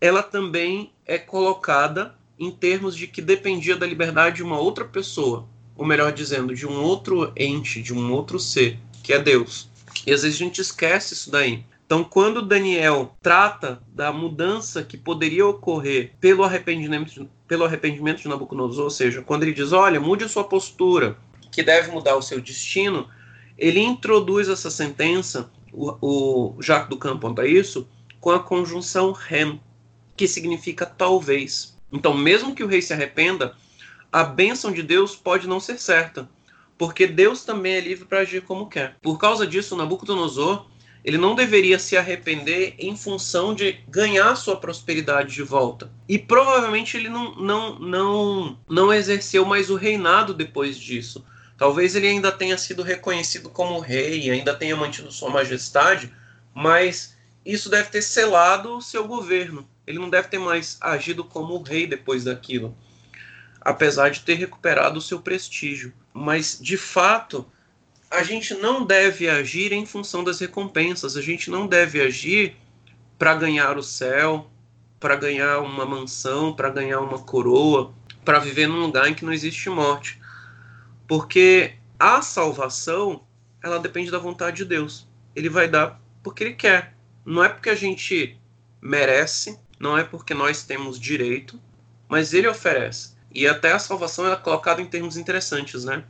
[0.00, 5.44] ela também é colocada em termos de que dependia da liberdade de uma outra pessoa,
[5.76, 9.68] ou melhor dizendo, de um outro ente, de um outro ser, que é Deus.
[10.06, 11.64] E às vezes a gente esquece isso daí.
[11.84, 18.84] Então, quando Daniel trata da mudança que poderia ocorrer pelo arrependimento, pelo arrependimento de Nabucodonosor,
[18.84, 21.18] ou seja, quando ele diz, olha, mude a sua postura,
[21.50, 23.08] que deve mudar o seu destino,
[23.58, 27.88] ele introduz essa sentença, o, o Jacques Ducamp aponta isso,
[28.20, 29.60] com a conjunção rem,
[30.20, 31.74] que significa talvez.
[31.90, 33.54] Então, mesmo que o rei se arrependa,
[34.12, 36.28] a bênção de Deus pode não ser certa,
[36.76, 38.96] porque Deus também é livre para agir como quer.
[39.00, 40.66] Por causa disso, Nabucodonosor
[41.02, 45.90] ele não deveria se arrepender em função de ganhar sua prosperidade de volta.
[46.06, 51.24] E provavelmente ele não, não, não, não exerceu mais o reinado depois disso.
[51.56, 56.12] Talvez ele ainda tenha sido reconhecido como rei, ainda tenha mantido sua majestade,
[56.54, 59.66] mas isso deve ter selado o seu governo.
[59.90, 62.76] Ele não deve ter mais agido como rei depois daquilo,
[63.60, 65.92] apesar de ter recuperado o seu prestígio.
[66.12, 67.46] Mas, de fato,
[68.10, 72.56] a gente não deve agir em função das recompensas, a gente não deve agir
[73.18, 74.50] para ganhar o céu,
[74.98, 77.92] para ganhar uma mansão, para ganhar uma coroa,
[78.24, 80.20] para viver num lugar em que não existe morte.
[81.06, 83.24] Porque a salvação,
[83.62, 85.08] ela depende da vontade de Deus.
[85.34, 86.94] Ele vai dar porque ele quer.
[87.24, 88.38] Não é porque a gente
[88.80, 91.58] merece, não é porque nós temos direito,
[92.06, 93.14] mas ele oferece.
[93.32, 96.04] E até a salvação é colocada em termos interessantes, né?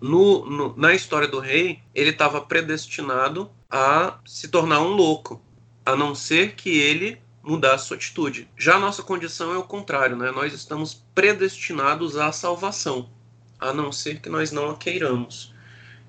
[0.00, 5.40] No, no, na história do rei, ele estava predestinado a se tornar um louco,
[5.84, 8.48] a não ser que ele mudasse sua atitude.
[8.56, 10.30] Já a nossa condição é o contrário, né?
[10.30, 13.10] Nós estamos predestinados à salvação,
[13.58, 15.54] a não ser que nós não a queiramos.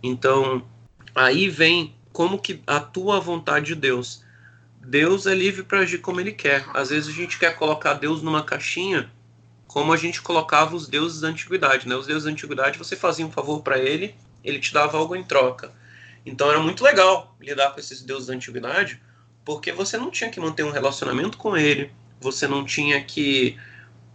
[0.01, 0.65] Então,
[1.13, 4.23] aí vem como que atua a vontade de Deus.
[4.83, 6.65] Deus é livre para agir como ele quer.
[6.73, 9.09] Às vezes a gente quer colocar Deus numa caixinha,
[9.67, 11.95] como a gente colocava os deuses da antiguidade, né?
[11.95, 15.23] Os deuses da antiguidade, você fazia um favor para ele, ele te dava algo em
[15.23, 15.71] troca.
[16.25, 19.01] Então era muito legal lidar com esses deuses da antiguidade,
[19.45, 23.57] porque você não tinha que manter um relacionamento com ele, você não tinha que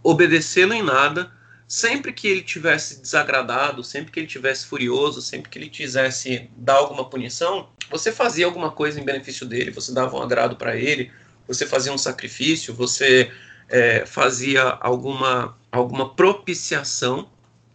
[0.03, 1.31] obedecê-lo em nada,
[1.67, 6.75] sempre que ele tivesse desagradado, sempre que ele tivesse furioso, sempre que ele quisesse dar
[6.75, 11.11] alguma punição, você fazia alguma coisa em benefício dele, você dava um agrado para ele,
[11.45, 13.31] você fazia um sacrifício, você
[13.69, 17.29] é, fazia alguma, alguma propiciação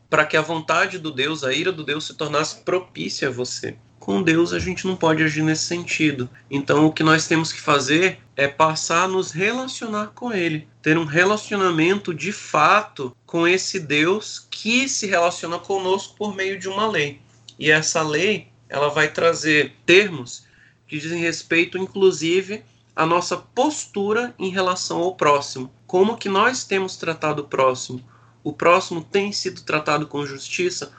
[0.09, 3.77] para que a vontade do Deus, a ira do Deus se tornasse propícia a você.
[4.03, 6.29] Com Deus a gente não pode agir nesse sentido.
[6.51, 10.99] Então o que nós temos que fazer é passar a nos relacionar com Ele, ter
[10.99, 16.89] um relacionamento de fato com esse Deus que se relaciona conosco por meio de uma
[16.89, 17.21] lei.
[17.57, 20.47] E essa lei ela vai trazer termos
[20.89, 22.65] que dizem respeito, inclusive,
[22.97, 25.73] à nossa postura em relação ao próximo.
[25.87, 28.03] Como que nós temos tratado o próximo?
[28.43, 30.93] O próximo tem sido tratado com justiça?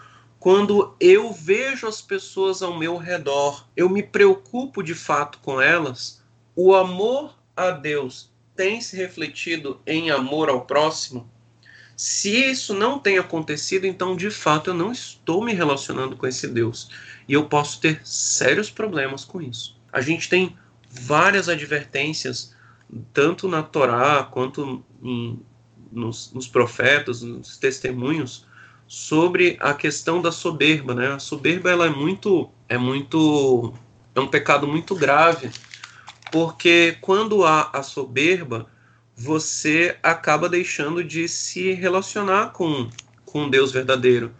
[0.44, 6.22] Quando eu vejo as pessoas ao meu redor, eu me preocupo de fato com elas,
[6.54, 11.32] o amor a Deus tem se refletido em amor ao próximo?
[11.96, 16.46] Se isso não tem acontecido, então de fato eu não estou me relacionando com esse
[16.46, 16.90] Deus.
[17.26, 19.80] E eu posso ter sérios problemas com isso.
[19.94, 20.58] A gente tem
[20.90, 22.54] várias advertências,
[23.14, 25.40] tanto na Torá quanto em,
[25.90, 28.46] nos, nos profetas, nos testemunhos,
[28.88, 31.14] sobre a questão da soberba, né?
[31.14, 33.74] A soberba ela é muito é muito
[34.16, 35.50] é um pecado muito grave,
[36.32, 38.68] porque quando há a soberba,
[39.16, 42.90] você acaba deixando de se relacionar com
[43.26, 44.32] com Deus verdadeiro,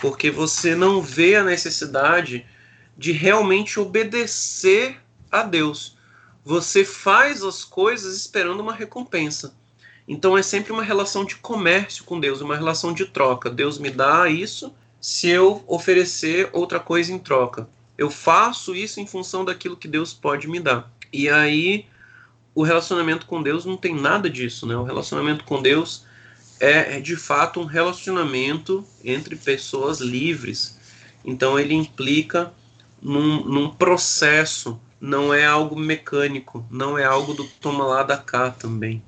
[0.00, 2.46] porque você não vê a necessidade
[2.96, 5.00] de realmente obedecer
[5.30, 5.96] a Deus.
[6.44, 9.54] Você faz as coisas esperando uma recompensa.
[10.10, 13.48] Então é sempre uma relação de comércio com Deus, uma relação de troca.
[13.48, 17.68] Deus me dá isso se eu oferecer outra coisa em troca.
[17.96, 20.90] Eu faço isso em função daquilo que Deus pode me dar.
[21.12, 21.86] E aí
[22.56, 24.74] o relacionamento com Deus não tem nada disso, né?
[24.74, 26.04] O relacionamento com Deus
[26.58, 30.76] é, é de fato um relacionamento entre pessoas livres.
[31.24, 32.52] Então ele implica
[33.00, 38.50] num, num processo, não é algo mecânico, não é algo do toma lá da cá
[38.50, 39.00] também.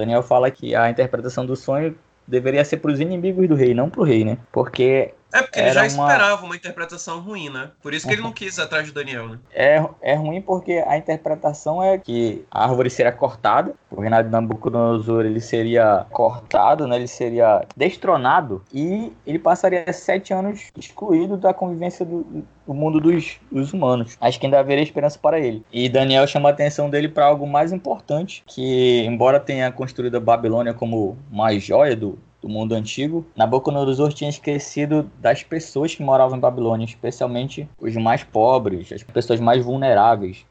[0.00, 1.96] Daniel fala que a interpretação do sonho
[2.26, 4.38] deveria ser para os inimigos do rei, não para o rei, né?
[4.52, 5.86] Porque é porque ele já uma...
[5.86, 7.70] esperava uma interpretação ruim, né?
[7.82, 9.38] Por isso que ele não quis ir atrás de Daniel, né?
[9.52, 14.32] É, é ruim porque a interpretação é que a árvore seria cortada, o reinado de
[14.32, 16.96] Nabucodonosor ele seria cortado, né?
[16.96, 23.38] Ele seria destronado e ele passaria sete anos excluído da convivência do, do mundo dos,
[23.50, 24.16] dos, humanos.
[24.20, 25.64] Acho que ainda haveria esperança para ele.
[25.72, 30.20] E Daniel chama a atenção dele para algo mais importante, que embora tenha construído a
[30.20, 36.36] Babilônia como uma joia do, do mundo antigo, Nabucodonosor tinha esquecido das pessoas que moravam
[36.36, 40.44] em Babilônia, especialmente os mais pobres, as pessoas mais vulneráveis.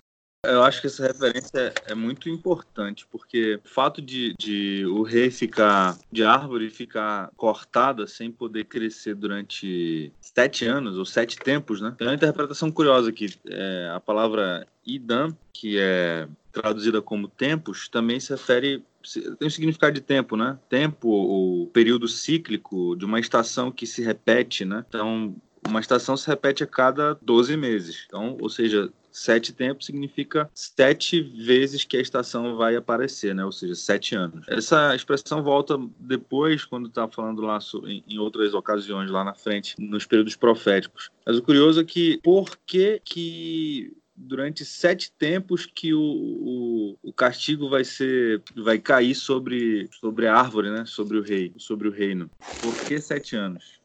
[0.46, 5.30] Eu acho que essa referência é muito importante, porque o fato de, de o rei
[5.30, 11.94] ficar de árvore ficar cortada sem poder crescer durante sete anos, ou sete tempos, né?
[11.98, 13.36] Tem uma interpretação curiosa aqui.
[13.50, 18.82] É, a palavra idam, que é traduzida como tempos, também se refere
[19.38, 20.58] tem um significado de tempo, né?
[20.70, 24.86] Tempo, o período cíclico de uma estação que se repete, né?
[24.88, 25.36] Então,
[25.68, 28.06] uma estação se repete a cada 12 meses.
[28.08, 33.44] Então, ou seja, sete tempos significa sete vezes que a estação vai aparecer, né?
[33.44, 34.46] Ou seja, sete anos.
[34.48, 40.06] Essa expressão volta depois, quando está falando lá em outras ocasiões lá na frente, nos
[40.06, 41.10] períodos proféticos.
[41.26, 47.14] Mas o curioso é que por que que durante sete tempos que o, o, o,
[47.14, 50.86] castigo vai ser vai cair sobre sobre a árvore né?
[50.86, 52.30] Sobre o rei sobre o reino.
[52.60, 53.80] Por que sete anos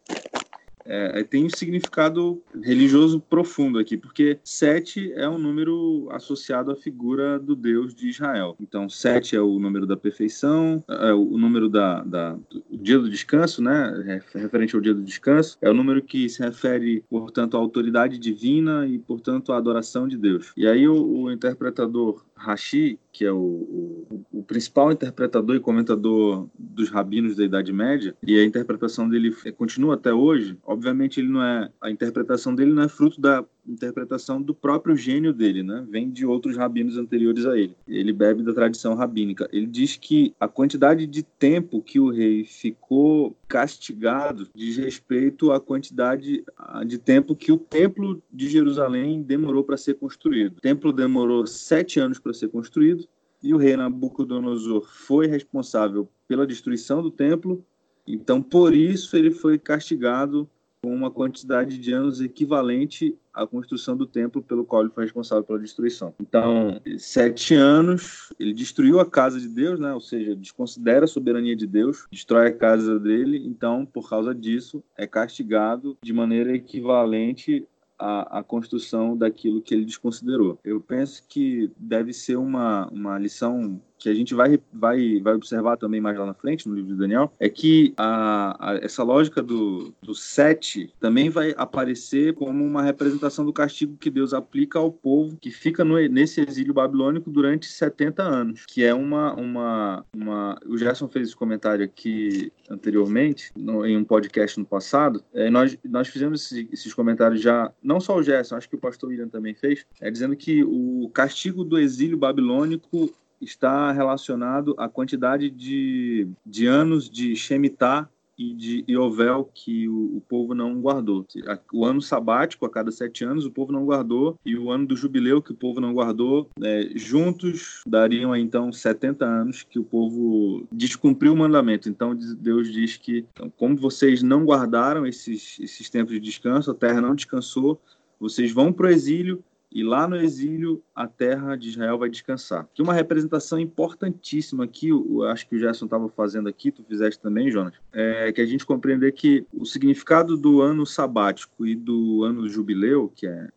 [0.85, 7.39] é, tem um significado religioso profundo aqui, porque sete é um número associado à figura
[7.39, 8.57] do Deus de Israel.
[8.61, 13.09] Então, sete é o número da perfeição, é o número da, da do dia do
[13.09, 14.23] descanso, né?
[14.35, 18.87] Referente ao dia do descanso, é o número que se refere, portanto, à autoridade divina
[18.87, 20.53] e, portanto, à adoração de Deus.
[20.57, 26.47] E aí o, o interpretador Rashi, que é o, o, o, principal interpretador e comentador
[26.59, 30.59] dos rabinos da Idade Média, e a interpretação dele continua até hoje.
[30.65, 35.33] Obviamente, ele não é a interpretação dele não é fruto da interpretação do próprio gênio
[35.33, 35.87] dele, né?
[35.89, 37.77] Vem de outros rabinos anteriores a ele.
[37.87, 39.49] Ele bebe da tradição rabínica.
[39.53, 45.61] Ele diz que a quantidade de tempo que o rei ficou castigado diz respeito à
[45.61, 46.45] quantidade
[46.87, 50.59] de tempo que o templo de Jerusalém demorou para ser construído.
[50.59, 53.07] O templo demorou sete anos para ser construído
[53.43, 57.65] e o rei Nabucodonosor foi responsável pela destruição do templo.
[58.07, 60.49] Então, por isso, ele foi castigado
[60.83, 65.45] com uma quantidade de anos equivalente à construção do templo pelo qual ele foi responsável
[65.45, 66.15] pela destruição.
[66.21, 69.93] Então, sete anos, ele destruiu a casa de Deus, né?
[69.93, 74.83] ou seja, desconsidera a soberania de Deus, destrói a casa dele, então, por causa disso,
[74.97, 77.67] é castigado de maneira equivalente
[77.99, 80.59] à construção daquilo que ele desconsiderou.
[80.65, 85.79] Eu penso que deve ser uma, uma lição que a gente vai, vai, vai observar
[85.79, 89.43] também mais lá na frente, no livro de Daniel, é que a, a, essa lógica
[89.43, 94.93] do, do sete também vai aparecer como uma representação do castigo que Deus aplica ao
[94.93, 100.61] povo que fica no, nesse exílio babilônico durante 70 anos, que é uma, uma, uma...
[100.67, 105.79] O Gerson fez esse comentário aqui anteriormente, no, em um podcast no passado, é, nós,
[105.83, 109.29] nós fizemos esses, esses comentários já, não só o Gerson, acho que o pastor William
[109.29, 113.11] também fez, é, dizendo que o castigo do exílio babilônico
[113.45, 120.21] está relacionado à quantidade de, de anos de Shemitah e de Iovel que o, o,
[120.29, 121.27] povo não guardou.
[121.73, 124.97] O ano sabático, a cada sete anos, o povo não guardou, e o ano do
[124.97, 130.67] jubileu, que o povo não guardou, é, juntos dariam então 70 anos que o povo
[130.73, 131.89] descumpriu o mandamento.
[131.89, 136.75] Então Deus diz que, então, como vocês não guardaram esses, esses tempos de descanso, a
[136.75, 137.81] terra não descansou,
[138.19, 139.43] vocês vão para o exílio
[139.75, 142.69] e lá no exílio a terra de Israel vai descansar.
[142.73, 147.21] Que uma representação importantíssima aqui, eu acho que o Gerson estava fazendo aqui, tu fizeste
[147.21, 152.23] também, Jonas, é que a gente compreender que o significado do ano sabático e do
[152.23, 153.49] ano jubileu, que é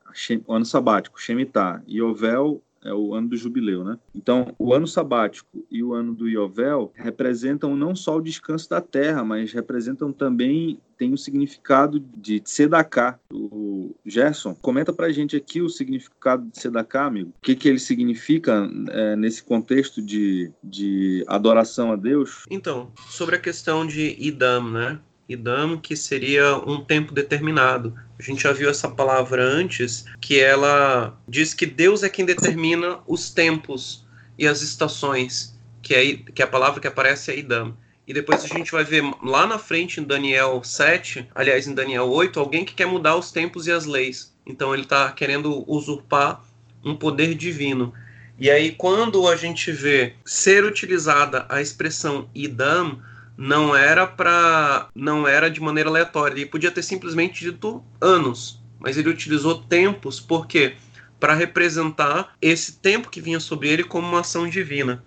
[0.45, 3.97] o ano sabático, Shemitah, e Ovel é o ano do jubileu, né?
[4.13, 8.81] Então, o ano sabático e o ano do Yovel representam não só o descanso da
[8.81, 13.19] terra, mas representam também tem o significado de Sedaká.
[13.31, 17.29] O Gerson, comenta pra gente aqui o significado de Sedaká, amigo.
[17.37, 22.43] O que, que ele significa é, nesse contexto de, de adoração a Deus?
[22.49, 24.99] Então, sobre a questão de Idam, né?
[25.29, 27.93] Idam, que seria um tempo determinado.
[28.19, 32.99] A gente já viu essa palavra antes, que ela diz que Deus é quem determina
[33.05, 34.05] os tempos
[34.37, 37.77] e as estações, que é, que é a palavra que aparece é Idam.
[38.07, 42.09] E depois a gente vai ver lá na frente em Daniel 7, aliás, em Daniel
[42.09, 44.33] 8, alguém que quer mudar os tempos e as leis.
[44.45, 46.41] Então ele está querendo usurpar
[46.83, 47.93] um poder divino.
[48.39, 53.01] E aí, quando a gente vê ser utilizada a expressão idam,
[53.37, 56.33] não era para não era de maneira aleatória.
[56.33, 60.75] Ele podia ter simplesmente dito anos, mas ele utilizou tempos porque
[61.19, 65.03] para representar esse tempo que vinha sobre ele como uma ação divina.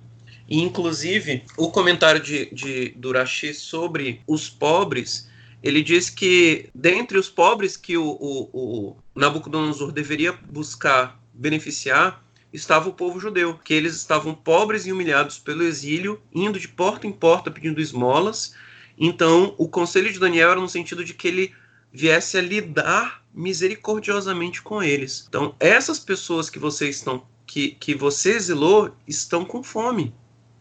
[0.48, 5.28] E, inclusive, o comentário de, de Durashi sobre os pobres,
[5.62, 12.88] ele diz que dentre os pobres que o, o, o Nabucodonosor deveria buscar beneficiar, estava
[12.88, 17.12] o povo judeu, que eles estavam pobres e humilhados pelo exílio, indo de porta em
[17.12, 18.54] porta pedindo esmolas.
[18.98, 21.54] Então, o conselho de Daniel era no sentido de que ele
[21.92, 25.24] viesse a lidar misericordiosamente com eles.
[25.28, 30.14] Então, essas pessoas que vocês estão que, que você exilou estão com fome.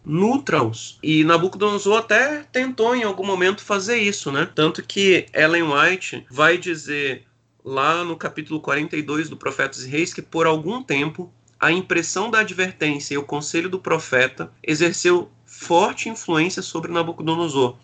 [0.03, 0.97] Nutra-os.
[1.03, 4.49] E Nabucodonosor até tentou em algum momento fazer isso, né?
[4.55, 7.27] Tanto que Ellen White vai dizer
[7.63, 12.39] lá no capítulo 42 do Profetas e Reis que por algum tempo a impressão da
[12.39, 17.75] advertência e o conselho do profeta exerceu forte influência sobre Nabucodonosor.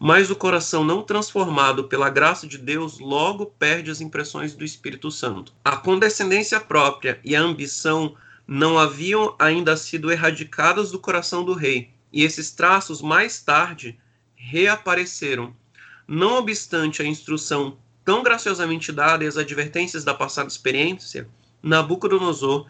[0.00, 5.10] Mas o coração não transformado pela graça de Deus logo perde as impressões do Espírito
[5.10, 5.52] Santo.
[5.64, 8.14] A condescendência própria e a ambição
[8.46, 13.98] não haviam ainda sido erradicadas do coração do rei, e esses traços mais tarde
[14.34, 15.54] reapareceram.
[16.06, 21.28] Não obstante a instrução tão graciosamente dada e as advertências da passada experiência,
[21.62, 22.66] Nabucodonosor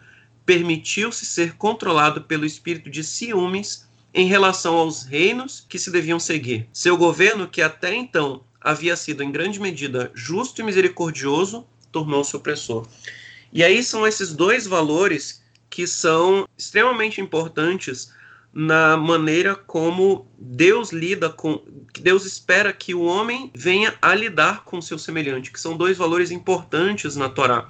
[0.49, 6.67] permitiu-se ser controlado pelo espírito de ciúmes em relação aos reinos que se deviam seguir.
[6.73, 12.87] Seu governo, que até então havia sido em grande medida justo e misericordioso, tornou-se opressor.
[13.53, 18.11] E aí são esses dois valores que são extremamente importantes
[18.51, 21.61] na maneira como Deus lida com,
[22.01, 26.31] Deus espera que o homem venha a lidar com seu semelhante, que são dois valores
[26.31, 27.69] importantes na Torá.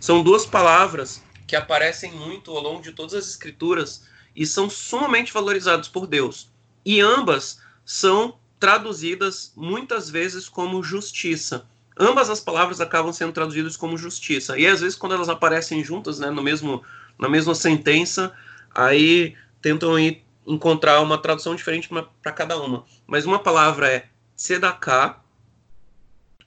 [0.00, 5.32] São duas palavras que aparecem muito ao longo de todas as escrituras e são sumamente
[5.32, 6.50] valorizados por Deus.
[6.84, 11.66] E ambas são traduzidas muitas vezes como justiça.
[11.98, 14.58] Ambas as palavras acabam sendo traduzidas como justiça.
[14.58, 16.82] E às vezes quando elas aparecem juntas, né, no mesmo
[17.18, 18.34] na mesma sentença,
[18.74, 22.84] aí tentam ir encontrar uma tradução diferente para cada uma.
[23.06, 25.20] Mas uma palavra é sedaká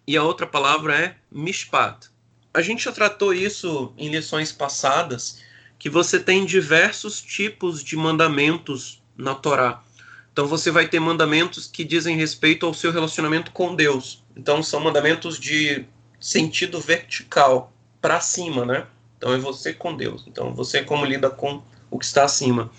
[0.06, 2.10] e a outra palavra é mishpat
[2.54, 5.40] a gente já tratou isso em lições passadas,
[5.78, 9.82] que você tem diversos tipos de mandamentos na Torá.
[10.32, 14.24] Então você vai ter mandamentos que dizem respeito ao seu relacionamento com Deus.
[14.36, 15.86] Então são mandamentos de
[16.20, 18.86] sentido vertical, para cima, né?
[19.18, 20.24] Então é você com Deus.
[20.28, 22.72] Então você como lida com o que está acima.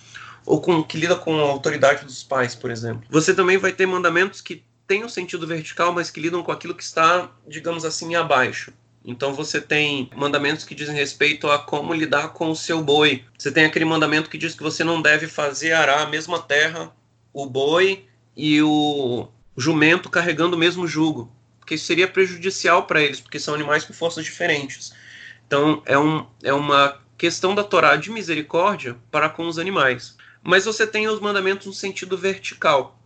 [0.46, 3.04] Ou com que lida com a autoridade dos pais, por exemplo.
[3.10, 6.50] Você também vai ter mandamentos que têm o um sentido vertical, mas que lidam com
[6.50, 8.72] aquilo que está, digamos assim, abaixo.
[9.04, 13.24] Então você tem mandamentos que dizem respeito a como lidar com o seu boi.
[13.38, 16.92] Você tem aquele mandamento que diz que você não deve fazer arar a mesma terra
[17.32, 18.04] o boi
[18.36, 23.54] e o jumento carregando o mesmo jugo, porque isso seria prejudicial para eles, porque são
[23.54, 24.92] animais com forças diferentes.
[25.46, 30.16] Então é, um, é uma questão da Torá de misericórdia para com os animais.
[30.42, 32.98] Mas você tem os mandamentos no sentido vertical.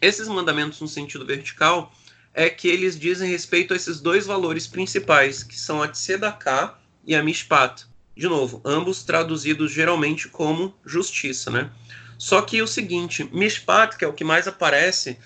[0.00, 1.92] Esses mandamentos no sentido vertical
[2.38, 7.16] é que eles dizem respeito a esses dois valores principais, que são a Tzedakah e
[7.16, 7.84] a Mishpat.
[8.16, 11.68] De novo, ambos traduzidos geralmente como justiça, né?
[12.16, 15.18] Só que o seguinte, Mishpat, que é o que mais aparece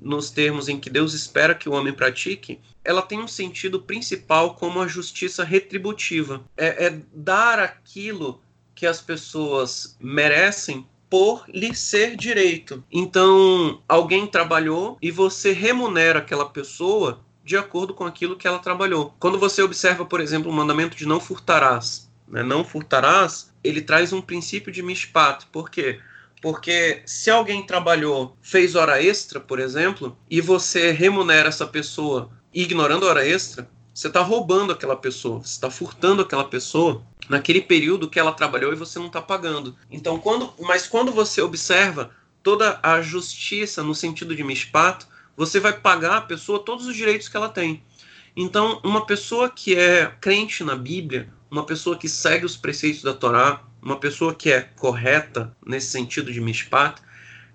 [0.00, 4.54] nos termos em que Deus espera que o homem pratique, ela tem um sentido principal
[4.54, 6.42] como a justiça retributiva.
[6.56, 8.40] É, é dar aquilo
[8.74, 12.82] que as pessoas merecem por lhe ser direito.
[12.90, 19.14] Então, alguém trabalhou e você remunera aquela pessoa de acordo com aquilo que ela trabalhou.
[19.20, 22.42] Quando você observa, por exemplo, o mandamento de não furtarás, né?
[22.42, 25.46] não furtarás, ele traz um princípio de mishpat.
[25.52, 26.00] Por quê?
[26.42, 33.06] Porque se alguém trabalhou, fez hora extra, por exemplo, e você remunera essa pessoa ignorando
[33.06, 38.10] a hora extra, você está roubando aquela pessoa, você está furtando aquela pessoa naquele período
[38.10, 39.76] que ela trabalhou e você não está pagando.
[39.88, 42.10] Então, quando, mas quando você observa
[42.42, 47.28] toda a justiça no sentido de mishpat, você vai pagar a pessoa todos os direitos
[47.28, 47.84] que ela tem.
[48.36, 53.14] Então, uma pessoa que é crente na Bíblia, uma pessoa que segue os preceitos da
[53.14, 57.00] Torá, uma pessoa que é correta nesse sentido de mishpat,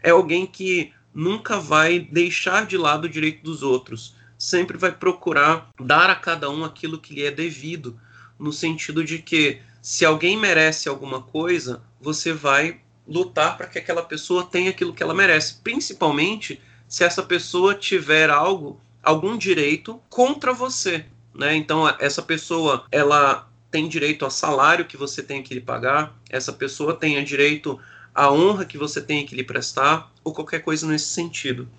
[0.01, 5.69] é alguém que nunca vai deixar de lado o direito dos outros, sempre vai procurar
[5.77, 7.99] dar a cada um aquilo que lhe é devido
[8.39, 14.01] no sentido de que se alguém merece alguma coisa, você vai lutar para que aquela
[14.01, 20.53] pessoa tenha aquilo que ela merece, principalmente se essa pessoa tiver algo, algum direito contra
[20.53, 21.55] você, né?
[21.55, 26.53] Então essa pessoa, ela tem direito ao salário que você tem que lhe pagar, essa
[26.53, 27.79] pessoa tem direito
[28.19, 31.69] à honra que você tem que lhe prestar, ou qualquer coisa nesse sentido.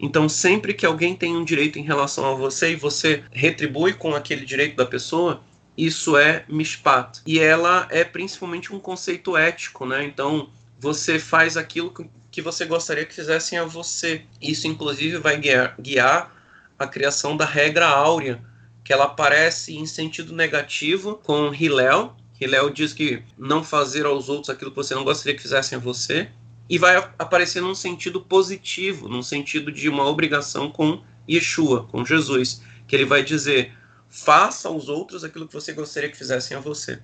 [0.00, 4.12] Então, sempre que alguém tem um direito em relação a você e você retribui com
[4.12, 5.40] aquele direito da pessoa,
[5.78, 7.22] isso é mishpat.
[7.24, 10.04] E ela é principalmente um conceito ético, né?
[10.04, 10.48] Então,
[10.80, 11.94] você faz aquilo
[12.28, 14.22] que você gostaria que fizessem a você.
[14.42, 16.34] Isso, inclusive, vai guiar, guiar
[16.76, 18.42] a criação da regra áurea,
[18.82, 22.16] que ela aparece em sentido negativo com Hillel.
[22.44, 25.80] Hillel diz que não fazer aos outros aquilo que você não gostaria que fizessem a
[25.80, 26.30] você.
[26.68, 32.62] E vai aparecer num sentido positivo, num sentido de uma obrigação com Yeshua, com Jesus,
[32.86, 33.72] que ele vai dizer:
[34.08, 37.00] faça aos outros aquilo que você gostaria que fizessem a você.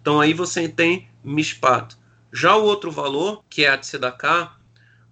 [0.00, 1.96] Então aí você tem mishpat.
[2.32, 4.56] Já o outro valor, que é a tzedakah,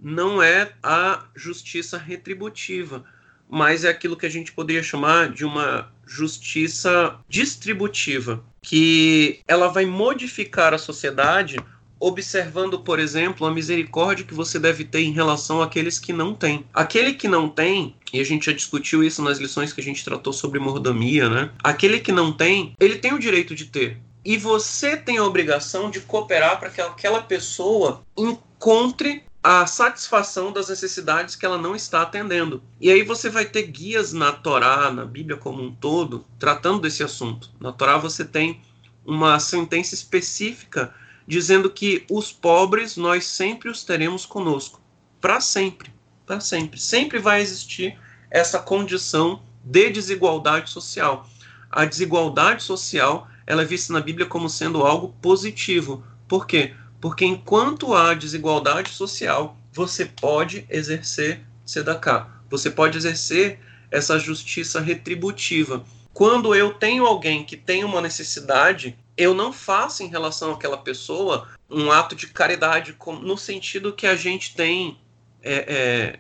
[0.01, 3.05] não é a justiça retributiva,
[3.49, 9.85] mas é aquilo que a gente poderia chamar de uma justiça distributiva, que ela vai
[9.85, 11.59] modificar a sociedade
[12.01, 16.65] observando, por exemplo, a misericórdia que você deve ter em relação àqueles que não têm.
[16.75, 20.05] Aquele que não tem, e a gente já discutiu isso nas lições que a gente
[20.05, 21.51] tratou sobre mordomia, né?
[21.62, 23.99] Aquele que não tem, ele tem o direito de ter.
[24.25, 30.71] E você tem a obrigação de cooperar para que aquela pessoa encontre a satisfação das
[30.71, 32.63] necessidades que ela não está atendendo.
[32.81, 37.03] E aí você vai ter guias na Torá, na Bíblia como um todo, tratando desse
[37.03, 37.51] assunto.
[37.61, 38.63] Na Torá você tem
[39.05, 40.95] uma sentença específica
[41.27, 44.81] dizendo que os pobres nós sempre os teremos conosco,
[45.21, 45.93] para sempre,
[46.25, 46.81] para sempre.
[46.81, 47.99] Sempre vai existir
[48.31, 51.29] essa condição de desigualdade social.
[51.71, 56.03] A desigualdade social ela é vista na Bíblia como sendo algo positivo.
[56.27, 56.75] Por quê?
[57.05, 62.31] Porque enquanto há desigualdade social, você pode exercer tzedakah.
[62.49, 65.85] Você pode exercer essa justiça retributiva.
[66.15, 71.47] Quando eu tenho alguém que tem uma necessidade eu não faço em relação àquela pessoa
[71.69, 74.99] um ato de caridade no sentido que a gente tem
[75.43, 76.19] é, é,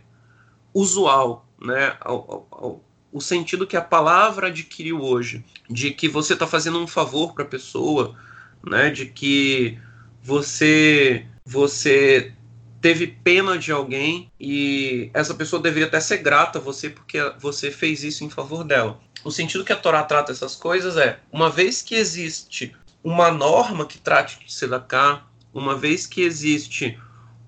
[0.74, 1.96] usual, né?
[3.10, 7.42] o sentido que a palavra adquiriu hoje, de que você está fazendo um favor para
[7.42, 8.14] a pessoa,
[8.62, 8.90] né?
[8.90, 9.78] De que
[10.24, 12.32] você você
[12.80, 17.70] teve pena de alguém e essa pessoa deveria até ser grata a você porque você
[17.70, 18.98] fez isso em favor dela.
[19.22, 23.84] O sentido que a Torá trata essas coisas é, uma vez que existe uma norma
[23.84, 26.98] que trate de Sedaká, uma vez que existe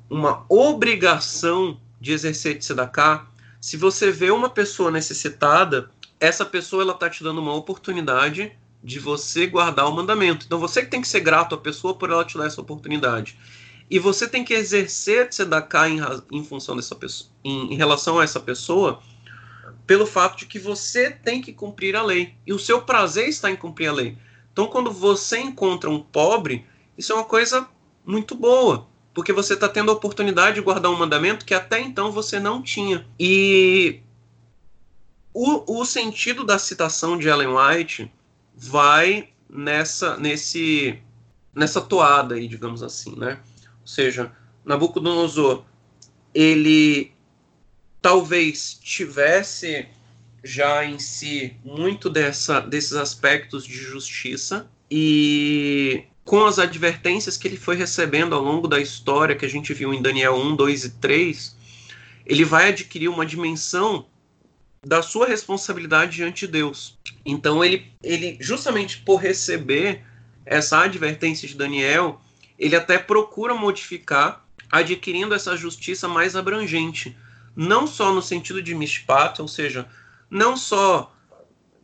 [0.08, 3.26] uma obrigação de exercer de Sedaká,
[3.60, 8.52] se você vê uma pessoa necessitada, essa pessoa ela está te dando uma oportunidade
[8.86, 10.46] de você guardar o mandamento.
[10.46, 13.36] Então você que tem que ser grato à pessoa por ela te dar essa oportunidade.
[13.90, 15.98] E você tem que exercer Sedaká em,
[16.30, 19.02] em função dessa pessoa, em, em relação a essa pessoa,
[19.88, 22.34] pelo fato de que você tem que cumprir a lei.
[22.46, 24.16] E o seu prazer está em cumprir a lei.
[24.52, 26.64] Então, quando você encontra um pobre,
[26.96, 27.68] isso é uma coisa
[28.04, 28.86] muito boa.
[29.12, 32.62] Porque você está tendo a oportunidade de guardar um mandamento que até então você não
[32.62, 33.04] tinha.
[33.18, 34.00] E
[35.34, 38.12] o, o sentido da citação de Ellen White
[38.56, 40.98] vai nessa, nesse,
[41.54, 43.38] nessa toada aí, digamos assim, né?
[43.80, 44.32] Ou seja,
[44.64, 45.64] Nabucodonosor,
[46.34, 47.12] ele
[48.00, 49.86] talvez tivesse
[50.42, 57.56] já em si muito dessa, desses aspectos de justiça e com as advertências que ele
[57.56, 60.90] foi recebendo ao longo da história que a gente viu em Daniel 1, 2 e
[60.90, 61.56] 3,
[62.24, 64.06] ele vai adquirir uma dimensão
[64.84, 66.95] da sua responsabilidade diante de Deus.
[67.26, 70.04] Então ele, ele justamente por receber
[70.44, 72.20] essa advertência de Daniel,
[72.56, 77.16] ele até procura modificar, adquirindo essa justiça mais abrangente,
[77.54, 79.88] não só no sentido de mishpat, ou seja,
[80.30, 81.12] não só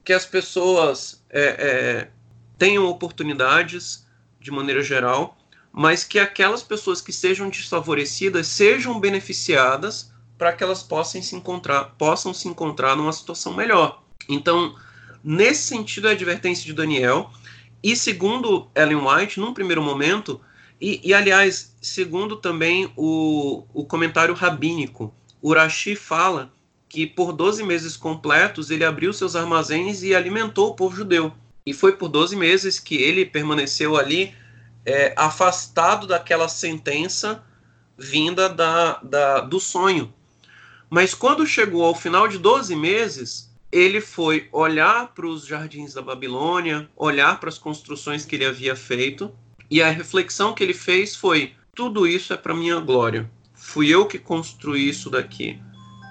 [0.04, 2.08] que as pessoas é, é,
[2.56, 4.06] tenham oportunidades
[4.40, 5.36] de maneira geral,
[5.72, 11.84] mas que aquelas pessoas que sejam desfavorecidas sejam beneficiadas para que elas possam se encontrar,
[11.96, 14.02] possam se encontrar numa situação melhor.
[14.28, 14.76] Então,
[15.22, 17.30] nesse sentido, a advertência de Daniel,
[17.82, 20.40] e segundo Ellen White, num primeiro momento,
[20.80, 26.52] e, e aliás, segundo também o, o comentário rabínico, Urashi fala
[26.88, 31.32] que por 12 meses completos ele abriu seus armazéns e alimentou o povo judeu.
[31.64, 34.34] E foi por 12 meses que ele permaneceu ali
[34.84, 37.42] é, afastado daquela sentença
[37.96, 40.12] vinda da, da, do sonho.
[40.90, 46.02] Mas quando chegou ao final de 12 meses, ele foi olhar para os jardins da
[46.02, 49.34] Babilônia, olhar para as construções que ele havia feito,
[49.70, 53.30] e a reflexão que ele fez foi: tudo isso é para minha glória.
[53.54, 55.58] Fui eu que construí isso daqui.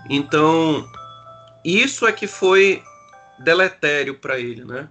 [0.09, 0.89] Então,
[1.63, 2.81] isso é que foi
[3.37, 4.89] deletério para ele, né?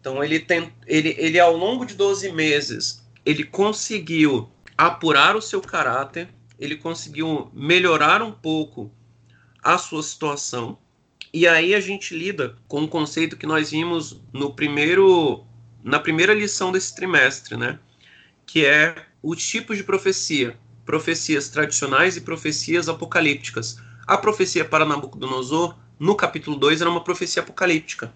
[0.00, 5.60] Então, ele, tem, ele, ele, ao longo de 12 meses, ele conseguiu apurar o seu
[5.60, 8.92] caráter, ele conseguiu melhorar um pouco
[9.62, 10.78] a sua situação.
[11.34, 15.46] E aí a gente lida com um conceito que nós vimos no primeiro
[15.82, 17.78] na primeira lição desse trimestre, né?
[18.46, 23.78] Que é os tipos de profecia, profecias tradicionais e profecias apocalípticas.
[24.06, 28.12] A profecia para Nabucodonosor, no capítulo 2, era uma profecia apocalíptica.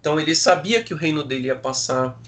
[0.00, 2.18] Então ele sabia que o reino dele ia passar,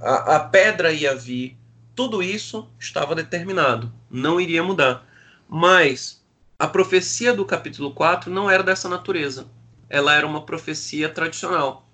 [0.00, 1.56] a, a pedra ia vir,
[1.94, 5.06] tudo isso estava determinado, não iria mudar.
[5.48, 6.24] Mas
[6.58, 9.46] a profecia do capítulo 4 não era dessa natureza.
[9.88, 11.88] Ela era uma profecia tradicional,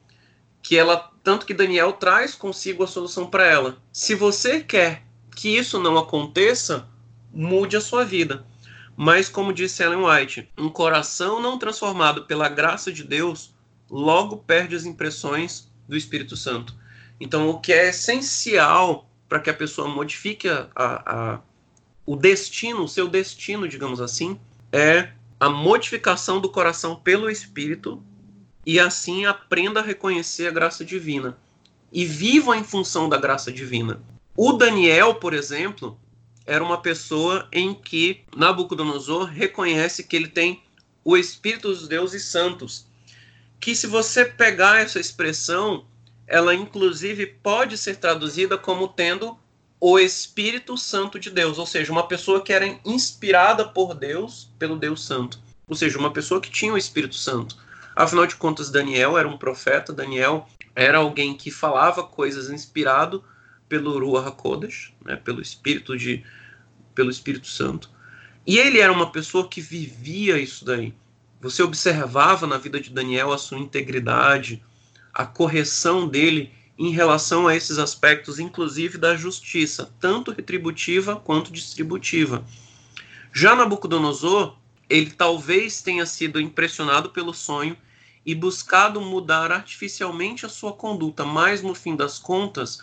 [0.62, 3.78] que ela tanto que Daniel traz consigo a solução para ela.
[3.92, 5.04] Se você quer
[5.36, 6.88] que isso não aconteça,
[7.32, 8.44] mude a sua vida.
[8.96, 13.54] Mas como disse Ellen White, um coração não transformado pela graça de Deus
[13.90, 16.74] logo perde as impressões do Espírito Santo.
[17.20, 21.40] Então, o que é essencial para que a pessoa modifique a, a, a,
[22.04, 24.38] o destino, o seu destino, digamos assim,
[24.70, 25.12] é
[25.42, 28.00] a modificação do coração pelo Espírito
[28.64, 31.36] e assim aprenda a reconhecer a graça divina
[31.92, 34.00] e viva em função da graça divina.
[34.36, 35.98] O Daniel, por exemplo,
[36.46, 40.62] era uma pessoa em que Nabucodonosor reconhece que ele tem
[41.04, 42.86] o Espírito dos deuses santos.
[43.58, 45.84] Que se você pegar essa expressão,
[46.24, 49.36] ela inclusive pode ser traduzida como tendo
[49.84, 54.76] o Espírito Santo de Deus, ou seja, uma pessoa que era inspirada por Deus, pelo
[54.76, 55.40] Deus Santo.
[55.66, 57.56] Ou seja, uma pessoa que tinha o Espírito Santo.
[57.96, 63.24] Afinal de contas, Daniel era um profeta, Daniel era alguém que falava coisas inspirado
[63.68, 66.24] pelo Ruach HaKodesh, né, pelo Espírito de
[66.94, 67.90] pelo Espírito Santo.
[68.46, 70.94] E ele era uma pessoa que vivia isso daí.
[71.40, 74.62] Você observava na vida de Daniel a sua integridade,
[75.12, 82.44] a correção dele em relação a esses aspectos, inclusive da justiça, tanto retributiva quanto distributiva.
[83.32, 84.56] Já Nabucodonosor,
[84.88, 87.76] ele talvez tenha sido impressionado pelo sonho
[88.24, 92.78] e buscado mudar artificialmente a sua conduta, mas no fim das contas,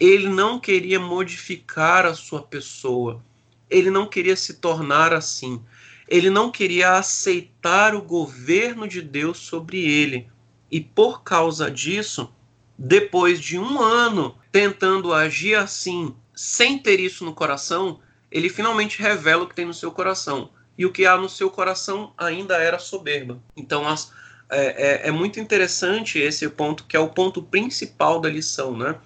[0.00, 3.22] ele não queria modificar a sua pessoa,
[3.70, 5.62] ele não queria se tornar assim,
[6.08, 10.28] ele não queria aceitar o governo de Deus sobre ele.
[10.70, 12.32] E por causa disso,
[12.78, 18.00] depois de um ano tentando agir assim, sem ter isso no coração,
[18.30, 20.50] ele finalmente revela o que tem no seu coração.
[20.76, 23.40] E o que há no seu coração ainda era soberba.
[23.56, 24.12] Então as,
[24.50, 28.76] é, é, é, muito interessante esse ponto, que é o ponto principal da lição.
[28.76, 28.96] Né?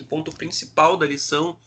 [0.00, 1.58] O ponto principal da lição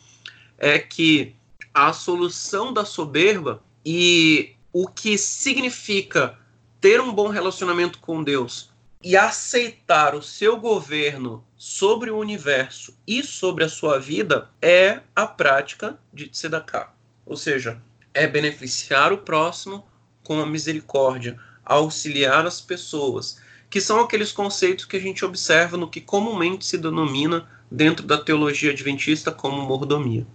[0.58, 1.36] é que
[1.74, 6.38] a solução da soberba e o que significa
[6.80, 8.69] ter um bom relacionamento com Deus
[9.02, 15.26] e aceitar o seu governo sobre o universo e sobre a sua vida é a
[15.26, 16.92] prática de tzedakah.
[17.26, 17.82] Ou seja,
[18.14, 19.88] é beneficiar o próximo
[20.22, 25.90] com a misericórdia, auxiliar as pessoas, que são aqueles conceitos que a gente observa no
[25.90, 30.28] que comumente se denomina dentro da teologia adventista como mordomia.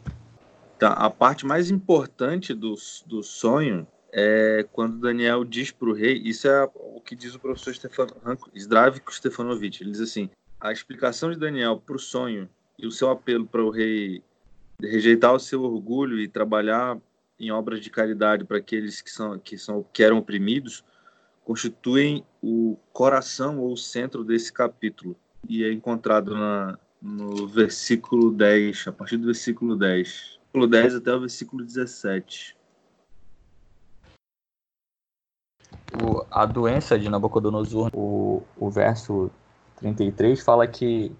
[0.79, 3.87] Tá, a parte mais importante do, do sonho
[4.17, 8.07] é quando Daniel diz para o rei, isso é o que diz o professor Stefan,
[8.57, 12.49] Zdravko Stefanovic, ele diz assim, a explicação de Daniel para o sonho
[12.79, 14.23] e o seu apelo para o rei
[14.81, 16.97] rejeitar o seu orgulho e trabalhar
[17.41, 20.85] em obras de caridade para aqueles que são que são que eram oprimidos
[21.45, 25.17] constituem o coração ou o centro desse capítulo.
[25.47, 31.15] E é encontrado na, no versículo 10, a partir do versículo 10, versículo 10 até
[31.15, 32.57] o versículo 17.
[36.03, 39.31] O, a doença de Nabucodonosor, o, o verso
[39.77, 41.13] 33 fala que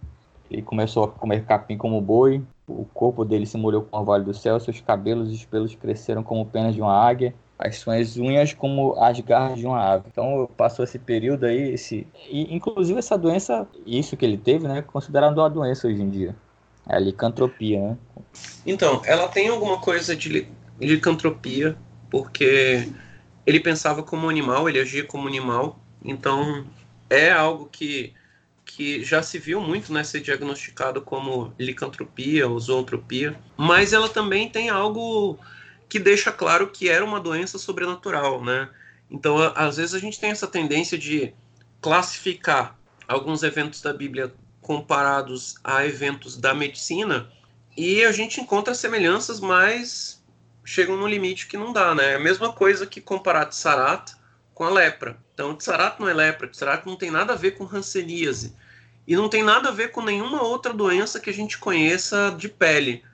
[0.51, 4.25] ele começou a comer capim como boi, o corpo dele se molhou com o orvalho
[4.25, 8.17] do céu, seus cabelos e os pelos cresceram como penas de uma águia, as suas
[8.17, 10.05] unhas como as garras de uma ave.
[10.11, 14.83] Então passou esse período aí, esse e inclusive essa doença, isso que ele teve, né,
[14.83, 16.35] considerado uma doença hoje em dia.
[16.89, 17.99] É a licantropia, né?
[18.67, 20.47] Então, ela tem alguma coisa de
[20.79, 21.77] licantropia,
[22.11, 22.89] porque
[23.47, 26.67] ele pensava como animal, ele agia como animal, então
[27.09, 28.13] é algo que
[28.65, 32.59] que já se viu muito né, ser diagnosticado como licantropia ou
[33.57, 35.39] mas ela também tem algo
[35.89, 38.69] que deixa claro que era uma doença sobrenatural, né?
[39.11, 41.35] Então, às vezes a gente tem essa tendência de
[41.81, 42.77] classificar
[43.07, 47.31] alguns eventos da Bíblia comparados a eventos da medicina
[47.77, 50.24] e a gente encontra semelhanças, mas
[50.65, 52.13] chegam no limite que não dá, né?
[52.13, 54.13] É a mesma coisa que comparar Tsarat
[54.55, 55.19] com a lepra.
[55.33, 58.55] Então, Tsarat não é lepra, Tsarat não tem nada a ver com hanseníase
[59.07, 62.49] e não tem nada a ver com nenhuma outra doença que a gente conheça de
[62.49, 63.05] pele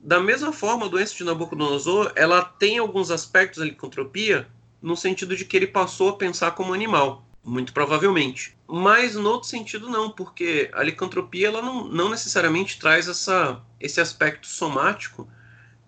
[0.00, 4.48] da mesma forma, a doença de Nabucodonosor, ela tem alguns aspectos da licantropia,
[4.80, 8.56] no sentido de que ele passou a pensar como animal, muito provavelmente.
[8.66, 14.00] Mas no outro sentido não, porque a licantropia ela não, não necessariamente traz essa, esse
[14.00, 15.28] aspecto somático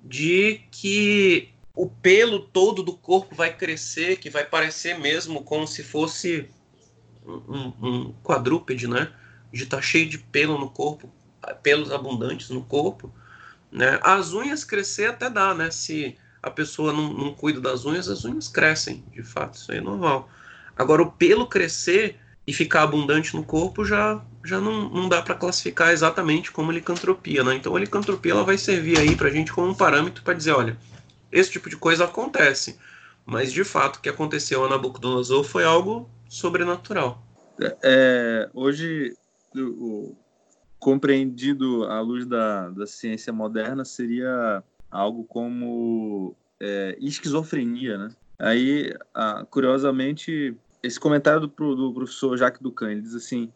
[0.02, 5.82] de que o pelo todo do corpo vai crescer, que vai parecer mesmo como se
[5.82, 6.48] fosse
[7.26, 9.12] um, um quadrúpede, né?
[9.52, 11.10] De estar tá cheio de pelo no corpo,
[11.62, 13.12] pelos abundantes no corpo,
[13.70, 13.98] né?
[14.02, 15.70] As unhas crescer até dá, né?
[15.70, 19.78] Se a pessoa não, não cuida das unhas, as unhas crescem, de fato, isso aí
[19.78, 20.28] é normal.
[20.76, 25.34] Agora, o pelo crescer e ficar abundante no corpo já, já não, não dá para
[25.34, 27.54] classificar exatamente como licantropia, né?
[27.54, 30.52] Então, a licantropia ela vai servir aí para a gente como um parâmetro para dizer,
[30.52, 30.76] olha,
[31.30, 32.78] esse tipo de coisa acontece,
[33.26, 37.22] mas de fato o que aconteceu a Nabucodonosor foi algo sobrenatural.
[37.82, 39.14] É, hoje
[39.54, 40.16] o,
[40.80, 48.08] compreendido à luz da, da ciência moderna, seria algo como é, esquizofrenia, né?
[48.38, 53.52] Aí, ah, curiosamente, esse comentário do, do professor Jacques Ducan, ele diz assim,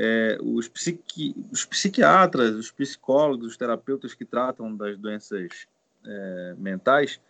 [0.00, 5.66] é, os, psiqui, os psiquiatras, os psicólogos, os terapeutas que tratam das doenças
[6.06, 7.20] é, mentais